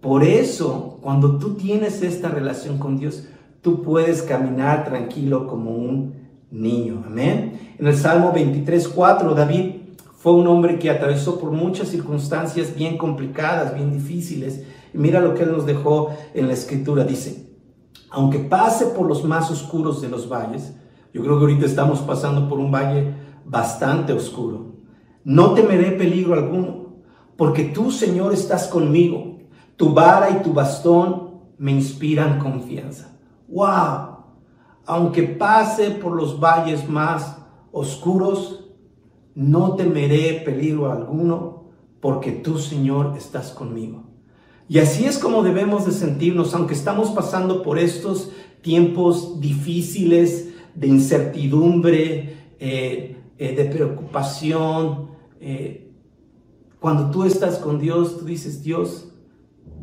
Por 0.00 0.24
eso, 0.24 0.98
cuando 1.02 1.38
tú 1.38 1.54
tienes 1.54 2.02
esta 2.02 2.30
relación 2.30 2.78
con 2.78 2.98
Dios, 2.98 3.28
tú 3.62 3.80
puedes 3.80 4.22
caminar 4.22 4.86
tranquilo 4.86 5.46
como 5.46 5.70
un 5.70 6.14
niño. 6.50 7.04
Amén. 7.06 7.74
En 7.78 7.86
el 7.86 7.96
Salmo 7.96 8.32
23, 8.32 8.88
4, 8.88 9.32
David 9.32 9.75
fue 10.26 10.34
un 10.34 10.48
hombre 10.48 10.80
que 10.80 10.90
atravesó 10.90 11.38
por 11.38 11.52
muchas 11.52 11.86
circunstancias 11.86 12.74
bien 12.74 12.98
complicadas, 12.98 13.76
bien 13.76 13.92
difíciles. 13.92 14.64
Y 14.92 14.98
mira 14.98 15.20
lo 15.20 15.34
que 15.34 15.44
él 15.44 15.52
nos 15.52 15.66
dejó 15.66 16.16
en 16.34 16.48
la 16.48 16.52
escritura. 16.52 17.04
Dice, 17.04 17.48
aunque 18.10 18.40
pase 18.40 18.86
por 18.86 19.06
los 19.06 19.22
más 19.22 19.52
oscuros 19.52 20.02
de 20.02 20.08
los 20.08 20.28
valles, 20.28 20.74
yo 21.14 21.22
creo 21.22 21.38
que 21.38 21.44
ahorita 21.44 21.66
estamos 21.66 22.00
pasando 22.00 22.48
por 22.48 22.58
un 22.58 22.72
valle 22.72 23.14
bastante 23.44 24.12
oscuro. 24.12 24.72
No 25.22 25.54
temeré 25.54 25.92
peligro 25.92 26.34
alguno, 26.34 26.96
porque 27.36 27.62
tú, 27.62 27.92
Señor, 27.92 28.34
estás 28.34 28.66
conmigo. 28.66 29.38
Tu 29.76 29.94
vara 29.94 30.30
y 30.30 30.42
tu 30.42 30.52
bastón 30.52 31.34
me 31.56 31.70
inspiran 31.70 32.40
confianza. 32.40 33.16
¡Wow! 33.46 34.24
Aunque 34.86 35.22
pase 35.22 35.92
por 35.92 36.16
los 36.16 36.40
valles 36.40 36.88
más 36.88 37.38
oscuros, 37.70 38.65
no 39.36 39.76
temeré 39.76 40.42
peligro 40.44 40.90
alguno, 40.90 41.66
porque 42.00 42.32
tú, 42.32 42.58
Señor, 42.58 43.14
estás 43.16 43.50
conmigo. 43.50 44.04
Y 44.66 44.78
así 44.78 45.04
es 45.04 45.18
como 45.18 45.42
debemos 45.42 45.86
de 45.86 45.92
sentirnos, 45.92 46.54
aunque 46.54 46.74
estamos 46.74 47.10
pasando 47.10 47.62
por 47.62 47.78
estos 47.78 48.30
tiempos 48.62 49.40
difíciles 49.40 50.48
de 50.74 50.86
incertidumbre, 50.88 52.36
eh, 52.58 53.16
eh, 53.38 53.54
de 53.54 53.64
preocupación. 53.66 55.10
Eh, 55.38 55.92
cuando 56.80 57.10
tú 57.10 57.24
estás 57.24 57.58
con 57.58 57.78
Dios, 57.78 58.18
tú 58.18 58.24
dices, 58.24 58.62
Dios, 58.62 59.12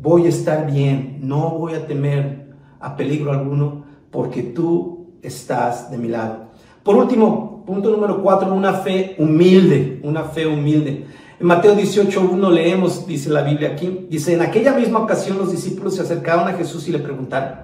voy 0.02 0.26
a 0.26 0.30
estar 0.30 0.70
bien, 0.70 1.20
no 1.22 1.50
voy 1.50 1.74
a 1.74 1.86
temer 1.86 2.54
a 2.80 2.96
peligro 2.96 3.30
alguno, 3.30 3.84
porque 4.10 4.42
tú 4.42 5.14
estás 5.22 5.92
de 5.92 5.98
mi 5.98 6.08
lado. 6.08 6.48
Por 6.82 6.96
último, 6.96 7.53
punto 7.64 7.90
número 7.90 8.22
cuatro, 8.22 8.52
una 8.52 8.74
fe 8.74 9.16
humilde, 9.18 10.00
una 10.02 10.24
fe 10.24 10.46
humilde. 10.46 11.06
En 11.40 11.46
Mateo 11.46 11.74
18.1 11.74 12.50
leemos, 12.50 13.06
dice 13.06 13.30
la 13.30 13.42
Biblia 13.42 13.70
aquí, 13.70 14.06
dice, 14.08 14.34
en 14.34 14.42
aquella 14.42 14.74
misma 14.74 15.00
ocasión 15.00 15.38
los 15.38 15.50
discípulos 15.50 15.96
se 15.96 16.02
acercaron 16.02 16.48
a 16.48 16.54
Jesús 16.54 16.86
y 16.88 16.92
le 16.92 16.98
preguntaron, 16.98 17.58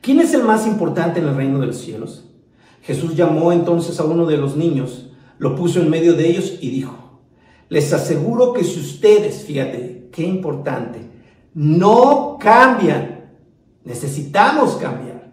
¿quién 0.00 0.20
es 0.20 0.32
el 0.32 0.44
más 0.44 0.66
importante 0.66 1.20
en 1.20 1.28
el 1.28 1.36
reino 1.36 1.58
de 1.58 1.66
los 1.66 1.78
cielos? 1.78 2.24
Jesús 2.82 3.14
llamó 3.14 3.52
entonces 3.52 4.00
a 4.00 4.04
uno 4.04 4.26
de 4.26 4.38
los 4.38 4.56
niños, 4.56 5.10
lo 5.38 5.54
puso 5.54 5.80
en 5.80 5.90
medio 5.90 6.14
de 6.14 6.28
ellos 6.28 6.58
y 6.60 6.70
dijo, 6.70 7.20
les 7.68 7.92
aseguro 7.92 8.52
que 8.52 8.64
si 8.64 8.80
ustedes, 8.80 9.44
fíjate, 9.44 10.08
qué 10.12 10.22
importante, 10.22 11.00
no 11.54 12.38
cambian, 12.40 13.30
necesitamos 13.84 14.76
cambiar, 14.76 15.32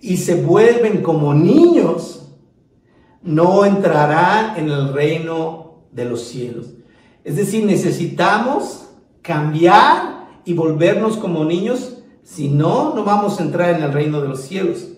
y 0.00 0.16
se 0.16 0.34
vuelven 0.36 1.02
como 1.02 1.34
niños, 1.34 2.29
no 3.22 3.64
entrará 3.64 4.54
en 4.56 4.68
el 4.68 4.92
reino 4.92 5.84
de 5.92 6.04
los 6.04 6.22
cielos. 6.24 6.74
Es 7.24 7.36
decir, 7.36 7.64
necesitamos 7.64 8.88
cambiar 9.22 10.28
y 10.44 10.54
volvernos 10.54 11.16
como 11.16 11.44
niños, 11.44 11.98
si 12.22 12.48
no, 12.48 12.94
no 12.94 13.04
vamos 13.04 13.38
a 13.38 13.42
entrar 13.42 13.74
en 13.76 13.82
el 13.82 13.92
reino 13.92 14.20
de 14.20 14.28
los 14.28 14.40
cielos. 14.40 14.88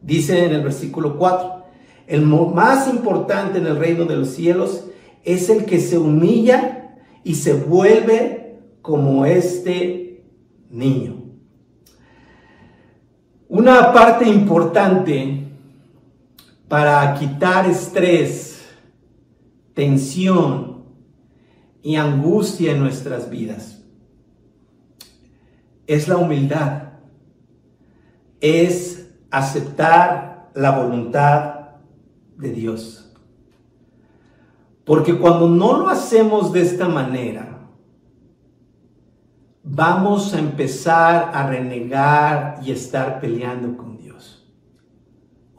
Dice 0.00 0.46
en 0.46 0.52
el 0.52 0.62
versículo 0.62 1.18
4, 1.18 1.64
el 2.06 2.22
más 2.22 2.88
importante 2.88 3.58
en 3.58 3.66
el 3.66 3.76
reino 3.76 4.06
de 4.06 4.16
los 4.16 4.28
cielos 4.28 4.84
es 5.24 5.50
el 5.50 5.66
que 5.66 5.80
se 5.80 5.98
humilla 5.98 6.96
y 7.22 7.34
se 7.34 7.52
vuelve 7.52 8.60
como 8.80 9.26
este 9.26 10.24
niño. 10.70 11.24
Una 13.48 13.92
parte 13.92 14.26
importante 14.26 15.47
para 16.68 17.14
quitar 17.14 17.66
estrés, 17.66 18.62
tensión 19.74 20.84
y 21.82 21.96
angustia 21.96 22.72
en 22.72 22.80
nuestras 22.80 23.30
vidas. 23.30 23.82
Es 25.86 26.06
la 26.06 26.18
humildad, 26.18 26.90
es 28.40 29.10
aceptar 29.30 30.50
la 30.54 30.70
voluntad 30.72 31.54
de 32.36 32.52
Dios. 32.52 33.12
Porque 34.84 35.18
cuando 35.18 35.48
no 35.48 35.78
lo 35.78 35.88
hacemos 35.88 36.52
de 36.52 36.62
esta 36.62 36.88
manera, 36.88 37.58
vamos 39.62 40.32
a 40.34 40.38
empezar 40.38 41.30
a 41.34 41.46
renegar 41.46 42.60
y 42.62 42.72
estar 42.72 43.20
peleando 43.20 43.76
con 43.76 43.97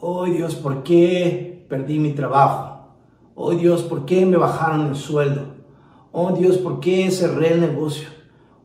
oh 0.01 0.25
Dios, 0.25 0.55
¿por 0.55 0.83
qué 0.83 1.65
perdí 1.69 1.99
mi 1.99 2.11
trabajo? 2.13 2.95
Oh 3.35 3.51
Dios, 3.51 3.83
¿por 3.83 4.05
qué 4.05 4.25
me 4.25 4.37
bajaron 4.37 4.87
el 4.87 4.95
sueldo? 4.95 5.55
Oh 6.11 6.31
Dios, 6.31 6.57
¿por 6.57 6.79
qué 6.79 7.09
cerré 7.11 7.53
el 7.53 7.61
negocio? 7.61 8.09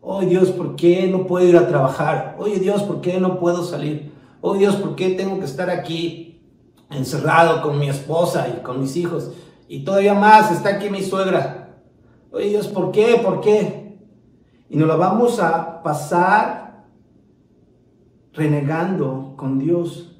Oh 0.01 0.21
Dios, 0.21 0.51
¿por 0.51 0.77
qué 0.77 1.07
no 1.07 1.27
puedo 1.27 1.47
ir 1.47 1.57
a 1.57 1.69
trabajar? 1.69 2.37
Oye 2.39 2.59
Dios, 2.59 2.83
¿por 2.83 3.01
qué 3.01 3.21
no 3.21 3.39
puedo 3.39 3.63
salir? 3.63 4.13
Oh 4.41 4.55
Dios, 4.55 4.77
¿por 4.77 4.97
qué 4.97 5.11
tengo 5.11 5.39
que 5.39 5.47
estar 5.47 5.71
aquí 5.71 6.43
encerrado 6.91 7.63
con 7.63 7.79
mi 7.79 7.89
esposa 7.89 8.49
y 8.49 8.63
con 8.63 8.81
mis 8.81 8.97
hijos? 8.97 9.33
Y 9.69 9.85
todavía 9.85 10.15
más, 10.15 10.53
está 10.53 10.71
aquí 10.71 10.91
mi 10.91 11.03
suegra. 11.03 11.81
Oye 12.31 12.51
Dios, 12.51 12.69
¿por 12.69 12.93
qué? 12.93 13.21
¿Por 13.23 13.41
qué? 13.41 13.99
Y 14.69 14.77
nos 14.77 14.89
la 14.89 14.97
vamos 14.97 15.41
a 15.41 15.83
pasar 15.83 16.85
renegando 18.33 19.35
con 19.37 19.59
Dios 19.59 20.14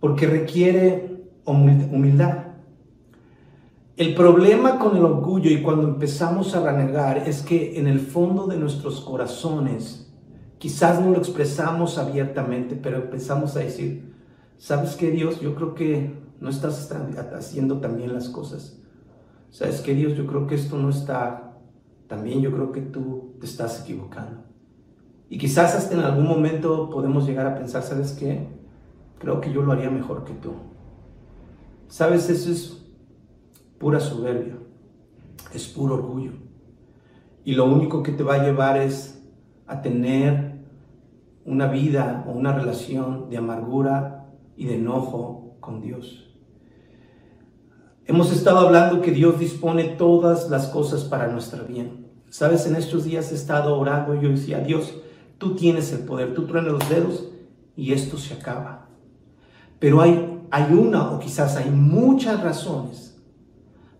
porque 0.00 0.26
requiere 0.26 1.24
humildad. 1.44 2.46
El 3.96 4.14
problema 4.14 4.78
con 4.78 4.96
el 4.96 5.04
orgullo 5.04 5.50
y 5.50 5.60
cuando 5.60 5.86
empezamos 5.86 6.54
a 6.54 6.64
renegar 6.64 7.18
es 7.18 7.42
que 7.42 7.78
en 7.78 7.86
el 7.86 8.00
fondo 8.00 8.46
de 8.46 8.56
nuestros 8.56 9.02
corazones, 9.02 10.10
quizás 10.58 11.00
no 11.00 11.10
lo 11.10 11.18
expresamos 11.18 11.98
abiertamente, 11.98 12.76
pero 12.76 12.96
empezamos 12.96 13.56
a 13.56 13.60
decir, 13.60 14.14
¿sabes 14.56 14.96
qué 14.96 15.10
Dios? 15.10 15.40
Yo 15.40 15.54
creo 15.54 15.74
que 15.74 16.18
no 16.40 16.48
estás 16.48 16.90
haciendo 17.34 17.80
también 17.80 18.14
las 18.14 18.30
cosas. 18.30 18.80
¿Sabes 19.50 19.82
qué 19.82 19.94
Dios? 19.94 20.16
Yo 20.16 20.26
creo 20.26 20.46
que 20.46 20.54
esto 20.54 20.78
no 20.78 20.88
está 20.88 21.58
también, 22.06 22.40
yo 22.40 22.52
creo 22.52 22.72
que 22.72 22.80
tú 22.80 23.34
te 23.38 23.46
estás 23.46 23.82
equivocando. 23.82 24.44
Y 25.28 25.38
quizás 25.38 25.74
hasta 25.74 25.94
en 25.94 26.00
algún 26.00 26.26
momento 26.26 26.88
podemos 26.88 27.26
llegar 27.26 27.46
a 27.46 27.54
pensar, 27.54 27.82
¿sabes 27.82 28.12
qué? 28.12 28.59
Creo 29.20 29.40
que 29.40 29.52
yo 29.52 29.62
lo 29.62 29.70
haría 29.70 29.88
mejor 29.88 30.24
que 30.24 30.32
tú. 30.32 30.54
Sabes, 31.86 32.28
eso 32.28 32.50
es 32.50 32.84
pura 33.78 34.00
soberbia, 34.00 34.58
es 35.54 35.68
puro 35.68 35.94
orgullo. 35.94 36.32
Y 37.44 37.54
lo 37.54 37.66
único 37.66 38.02
que 38.02 38.10
te 38.10 38.24
va 38.24 38.34
a 38.34 38.44
llevar 38.44 38.76
es 38.78 39.24
a 39.68 39.80
tener 39.80 40.64
una 41.44 41.68
vida 41.68 42.24
o 42.26 42.32
una 42.32 42.52
relación 42.52 43.30
de 43.30 43.36
amargura 43.36 44.26
y 44.56 44.66
de 44.66 44.74
enojo 44.74 45.56
con 45.60 45.80
Dios. 45.80 46.26
Hemos 48.06 48.32
estado 48.32 48.58
hablando 48.58 49.00
que 49.00 49.12
Dios 49.12 49.38
dispone 49.38 49.84
todas 49.84 50.50
las 50.50 50.66
cosas 50.66 51.04
para 51.04 51.28
nuestra 51.28 51.62
bien. 51.62 52.08
Sabes, 52.28 52.66
en 52.66 52.74
estos 52.74 53.04
días 53.04 53.30
he 53.30 53.36
estado 53.36 53.78
orando 53.78 54.16
y 54.16 54.22
yo 54.22 54.30
decía, 54.30 54.58
Dios, 54.58 55.00
Tú 55.40 55.54
tienes 55.54 55.90
el 55.92 56.00
poder, 56.00 56.34
tú 56.34 56.46
truenas 56.46 56.70
los 56.70 56.88
dedos 56.90 57.24
y 57.74 57.94
esto 57.94 58.18
se 58.18 58.34
acaba. 58.34 58.79
Pero 59.80 60.00
hay, 60.00 60.40
hay 60.52 60.72
una 60.72 61.10
o 61.10 61.18
quizás 61.18 61.56
hay 61.56 61.70
muchas 61.70 62.40
razones 62.40 63.20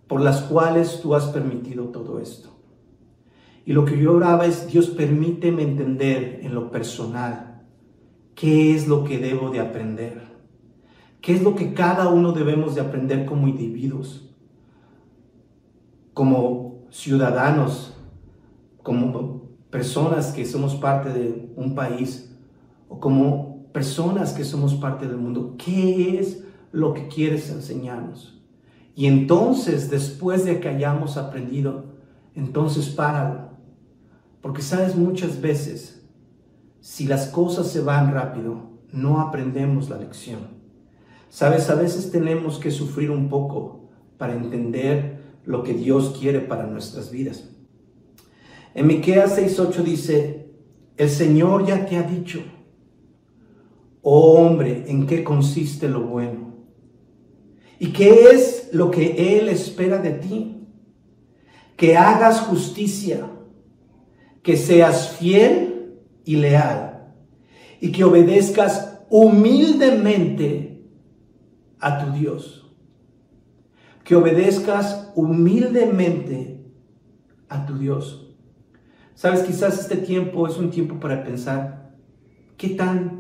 por 0.07 0.21
las 0.21 0.43
cuales 0.43 1.01
tú 1.03 1.15
has 1.15 1.27
permitido 1.27 1.87
todo 1.87 2.21
esto. 2.21 2.51
Y 3.65 3.73
lo 3.73 3.85
que 3.85 3.99
yo 3.99 4.15
oraba 4.15 4.47
es, 4.47 4.69
Dios, 4.69 4.91
permíteme 4.91 5.63
entender 5.63 6.41
en 6.43 6.55
lo 6.55 6.71
personal 6.71 7.63
qué 8.35 8.75
es 8.75 8.87
lo 8.89 9.05
que 9.05 9.19
debo 9.19 9.51
de 9.51 9.61
aprender. 9.61 10.31
¿Qué 11.21 11.35
es 11.35 11.43
lo 11.43 11.55
que 11.55 11.75
cada 11.75 12.09
uno 12.09 12.33
debemos 12.33 12.75
de 12.75 12.81
aprender 12.81 13.27
como 13.27 13.47
individuos? 13.47 14.35
Como 16.15 16.87
ciudadanos, 16.91 17.95
como 18.83 19.51
personas 19.71 20.33
que 20.33 20.45
somos 20.45 20.75
parte 20.75 21.11
de 21.11 21.53
un 21.57 21.75
país 21.75 22.37
o 22.89 22.99
como 22.99 23.50
personas 23.73 24.33
que 24.33 24.45
somos 24.45 24.75
parte 24.75 25.07
del 25.07 25.17
mundo. 25.17 25.57
¿Qué 25.59 26.19
es 26.19 26.45
lo 26.73 26.95
que 26.95 27.09
quieres 27.09 27.51
enseñarnos? 27.51 28.41
Y 28.95 29.07
entonces, 29.07 29.91
después 29.91 30.45
de 30.45 30.61
que 30.61 30.69
hayamos 30.69 31.17
aprendido, 31.17 31.85
entonces 32.35 32.89
páralo. 32.89 33.51
Porque 34.41 34.63
sabes, 34.63 34.97
muchas 34.97 35.41
veces, 35.41 36.03
si 36.81 37.07
las 37.07 37.29
cosas 37.29 37.69
se 37.69 37.81
van 37.81 38.13
rápido, 38.13 38.71
no 38.93 39.21
aprendemos 39.21 39.89
la 39.89 39.99
lección. 39.99 40.41
Sabes, 41.29 41.71
a 41.71 41.75
veces 41.75 42.11
tenemos 42.11 42.59
que 42.59 42.71
sufrir 42.71 43.11
un 43.11 43.29
poco 43.29 43.89
para 44.19 44.35
entender 44.35 45.21
lo 45.45 45.63
que 45.63 45.75
Dios 45.75 46.17
quiere 46.19 46.41
para 46.41 46.67
nuestras 46.67 47.11
vidas. 47.11 47.49
En 48.75 48.87
Miqueas 48.87 49.37
6:8 49.37 49.83
dice, 49.83 50.53
"El 50.97 51.09
Señor 51.09 51.67
ya 51.67 51.87
te 51.87 51.97
ha 51.97 52.03
dicho, 52.03 52.43
oh 54.03 54.35
hombre, 54.35 54.85
en 54.89 55.07
qué 55.07 55.23
consiste 55.25 55.89
lo 55.89 56.03
bueno 56.03 56.51
y 57.79 57.93
qué 57.93 58.27
es 58.33 58.69
lo 58.73 58.91
que 58.91 59.39
él 59.39 59.49
espera 59.49 59.99
de 59.99 60.11
ti, 60.11 60.69
que 61.77 61.97
hagas 61.97 62.43
justicia, 62.43 63.31
que 64.43 64.57
seas 64.57 65.17
fiel 65.17 65.99
y 66.25 66.37
leal 66.37 67.15
y 67.81 67.91
que 67.91 68.05
obedezcas 68.05 69.01
humildemente 69.09 70.85
a 71.79 72.05
tu 72.05 72.13
Dios. 72.13 72.71
Que 74.05 74.15
obedezcas 74.15 75.11
humildemente 75.15 76.63
a 77.49 77.65
tu 77.65 77.79
Dios. 77.79 78.37
Sabes, 79.15 79.43
quizás 79.43 79.79
este 79.81 79.97
tiempo 79.97 80.47
es 80.47 80.59
un 80.59 80.71
tiempo 80.71 81.01
para 81.01 81.25
pensar 81.25 81.95
qué 82.57 82.71
tan 82.71 83.20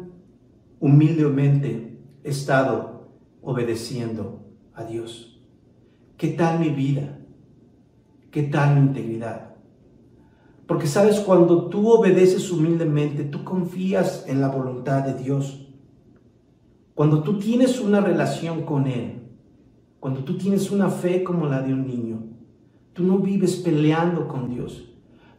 humildemente 0.81 2.03
he 2.24 2.31
estado 2.31 3.11
obedeciendo 3.43 4.47
a 4.74 4.85
Dios. 4.85 5.41
¿Qué 6.16 6.28
tal 6.28 6.59
mi 6.59 6.70
vida? 6.70 7.20
¿Qué 8.31 8.43
tal 8.45 8.74
mi 8.74 8.89
integridad? 8.89 9.55
Porque 10.66 10.87
sabes, 10.87 11.18
cuando 11.20 11.68
tú 11.68 11.89
obedeces 11.89 12.51
humildemente, 12.51 13.24
tú 13.24 13.45
confías 13.45 14.24
en 14.28 14.41
la 14.41 14.49
voluntad 14.49 15.03
de 15.03 15.14
Dios. 15.14 15.68
Cuando 16.95 17.22
tú 17.22 17.39
tienes 17.39 17.81
una 17.81 18.01
relación 18.01 18.62
con 18.62 18.87
Él, 18.87 19.22
cuando 19.99 20.24
tú 20.24 20.39
tienes 20.39 20.70
una 20.70 20.89
fe 20.89 21.24
como 21.24 21.47
la 21.47 21.61
de 21.61 21.74
un 21.74 21.87
niño, 21.87 22.22
tú 22.93 23.03
no 23.03 23.18
vives 23.18 23.57
peleando 23.57 24.28
con 24.28 24.49
Dios. 24.49 24.95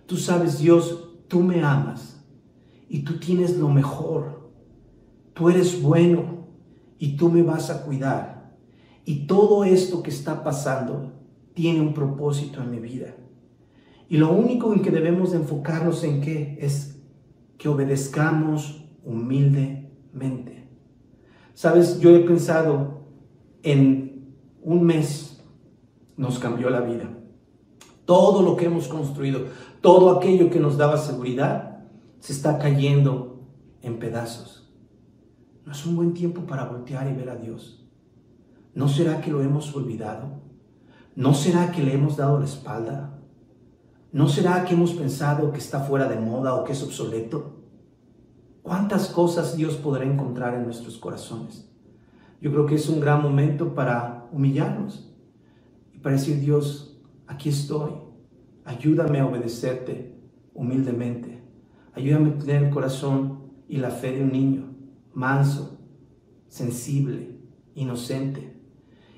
Tú 0.05 0.17
sabes, 0.17 0.59
Dios, 0.59 1.09
tú 1.27 1.39
me 1.39 1.63
amas 1.63 2.23
y 2.89 3.03
tú 3.03 3.17
tienes 3.17 3.57
lo 3.57 3.69
mejor. 3.69 4.40
Tú 5.41 5.49
eres 5.49 5.81
bueno 5.81 6.45
y 6.99 7.17
tú 7.17 7.31
me 7.31 7.41
vas 7.41 7.71
a 7.71 7.81
cuidar. 7.81 8.53
Y 9.05 9.25
todo 9.25 9.63
esto 9.63 10.03
que 10.03 10.11
está 10.11 10.43
pasando 10.43 11.13
tiene 11.55 11.81
un 11.81 11.95
propósito 11.95 12.61
en 12.61 12.69
mi 12.69 12.77
vida. 12.77 13.15
Y 14.07 14.17
lo 14.17 14.31
único 14.33 14.71
en 14.71 14.83
que 14.83 14.91
debemos 14.91 15.31
de 15.31 15.37
enfocarnos 15.37 16.03
en 16.03 16.21
qué 16.21 16.59
es 16.61 17.01
que 17.57 17.69
obedezcamos 17.69 18.85
humildemente. 19.03 20.67
Sabes, 21.55 21.99
yo 21.99 22.15
he 22.15 22.19
pensado 22.19 23.01
en 23.63 24.35
un 24.61 24.83
mes 24.83 25.43
nos 26.17 26.37
cambió 26.37 26.69
la 26.69 26.81
vida. 26.81 27.09
Todo 28.05 28.43
lo 28.43 28.55
que 28.55 28.65
hemos 28.65 28.87
construido, 28.87 29.47
todo 29.81 30.11
aquello 30.11 30.51
que 30.51 30.59
nos 30.59 30.77
daba 30.77 30.99
seguridad, 30.99 31.79
se 32.19 32.31
está 32.31 32.59
cayendo 32.59 33.41
en 33.81 33.97
pedazos. 33.97 34.61
No 35.66 35.72
es 35.72 35.86
un 35.86 35.95
buen 35.95 36.14
tiempo 36.14 36.41
para 36.41 36.66
voltear 36.66 37.09
y 37.09 37.14
ver 37.14 37.30
a 37.30 37.36
Dios. 37.36 37.88
¿No 38.74 38.88
será 38.88 39.22
que 39.22 39.32
lo 39.32 39.41
hemos 39.41 39.76
olvidado? 39.76 40.41
¿No 41.16 41.34
será 41.34 41.72
que 41.72 41.84
le 41.84 41.93
hemos 41.93 42.18
dado 42.18 42.39
la 42.39 42.45
espalda? 42.45 43.20
¿No 44.12 44.28
será 44.28 44.66
que 44.66 44.74
hemos 44.74 44.93
pensado 44.93 45.51
que 45.51 45.59
está 45.59 45.82
fuera 45.82 46.07
de 46.07 46.20
moda 46.20 46.55
o 46.55 46.64
que 46.64 46.74
es 46.74 46.84
obsoleto? 46.84 47.62
¿Cuántas 48.62 49.07
cosas 49.07 49.55
Dios 49.55 49.76
podrá 49.76 50.05
encontrar 50.05 50.53
en 50.55 50.66
nuestros 50.66 50.97
corazones? 50.97 51.70
Yo 52.41 52.51
creo 52.51 52.66
que 52.66 52.76
es 52.76 52.89
un 52.89 52.99
gran 52.99 53.22
momento 53.22 53.76
para 53.76 54.28
humillarnos 54.32 55.14
y 55.93 55.99
para 55.99 56.16
decir, 56.16 56.39
Dios, 56.39 56.99
aquí 57.28 57.49
estoy. 57.49 57.91
Ayúdame 58.66 59.20
a 59.20 59.28
obedecerte 59.28 60.16
humildemente. 60.53 61.43
Ayúdame 61.93 62.32
a 62.32 62.38
tener 62.38 62.64
el 62.64 62.70
corazón 62.70 63.51
y 63.68 63.78
la 63.78 63.89
fe 63.89 64.12
de 64.12 64.24
un 64.24 64.32
niño, 64.32 64.70
manso, 65.14 65.80
sensible, 66.47 67.38
inocente. 67.76 68.59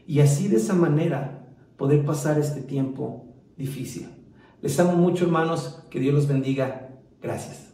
Y 0.06 0.20
así 0.20 0.48
de 0.48 0.58
esa 0.58 0.74
manera 0.74 1.56
poder 1.78 2.06
pasar 2.06 2.39
este 2.39 2.62
tiempo 2.62 3.36
difícil. 3.58 4.08
Les 4.62 4.80
amo 4.80 4.96
mucho, 4.96 5.26
hermanos. 5.26 5.84
Que 5.89 6.00
Dios 6.00 6.14
los 6.14 6.28
bendiga. 6.28 6.89
Gracias. 7.22 7.72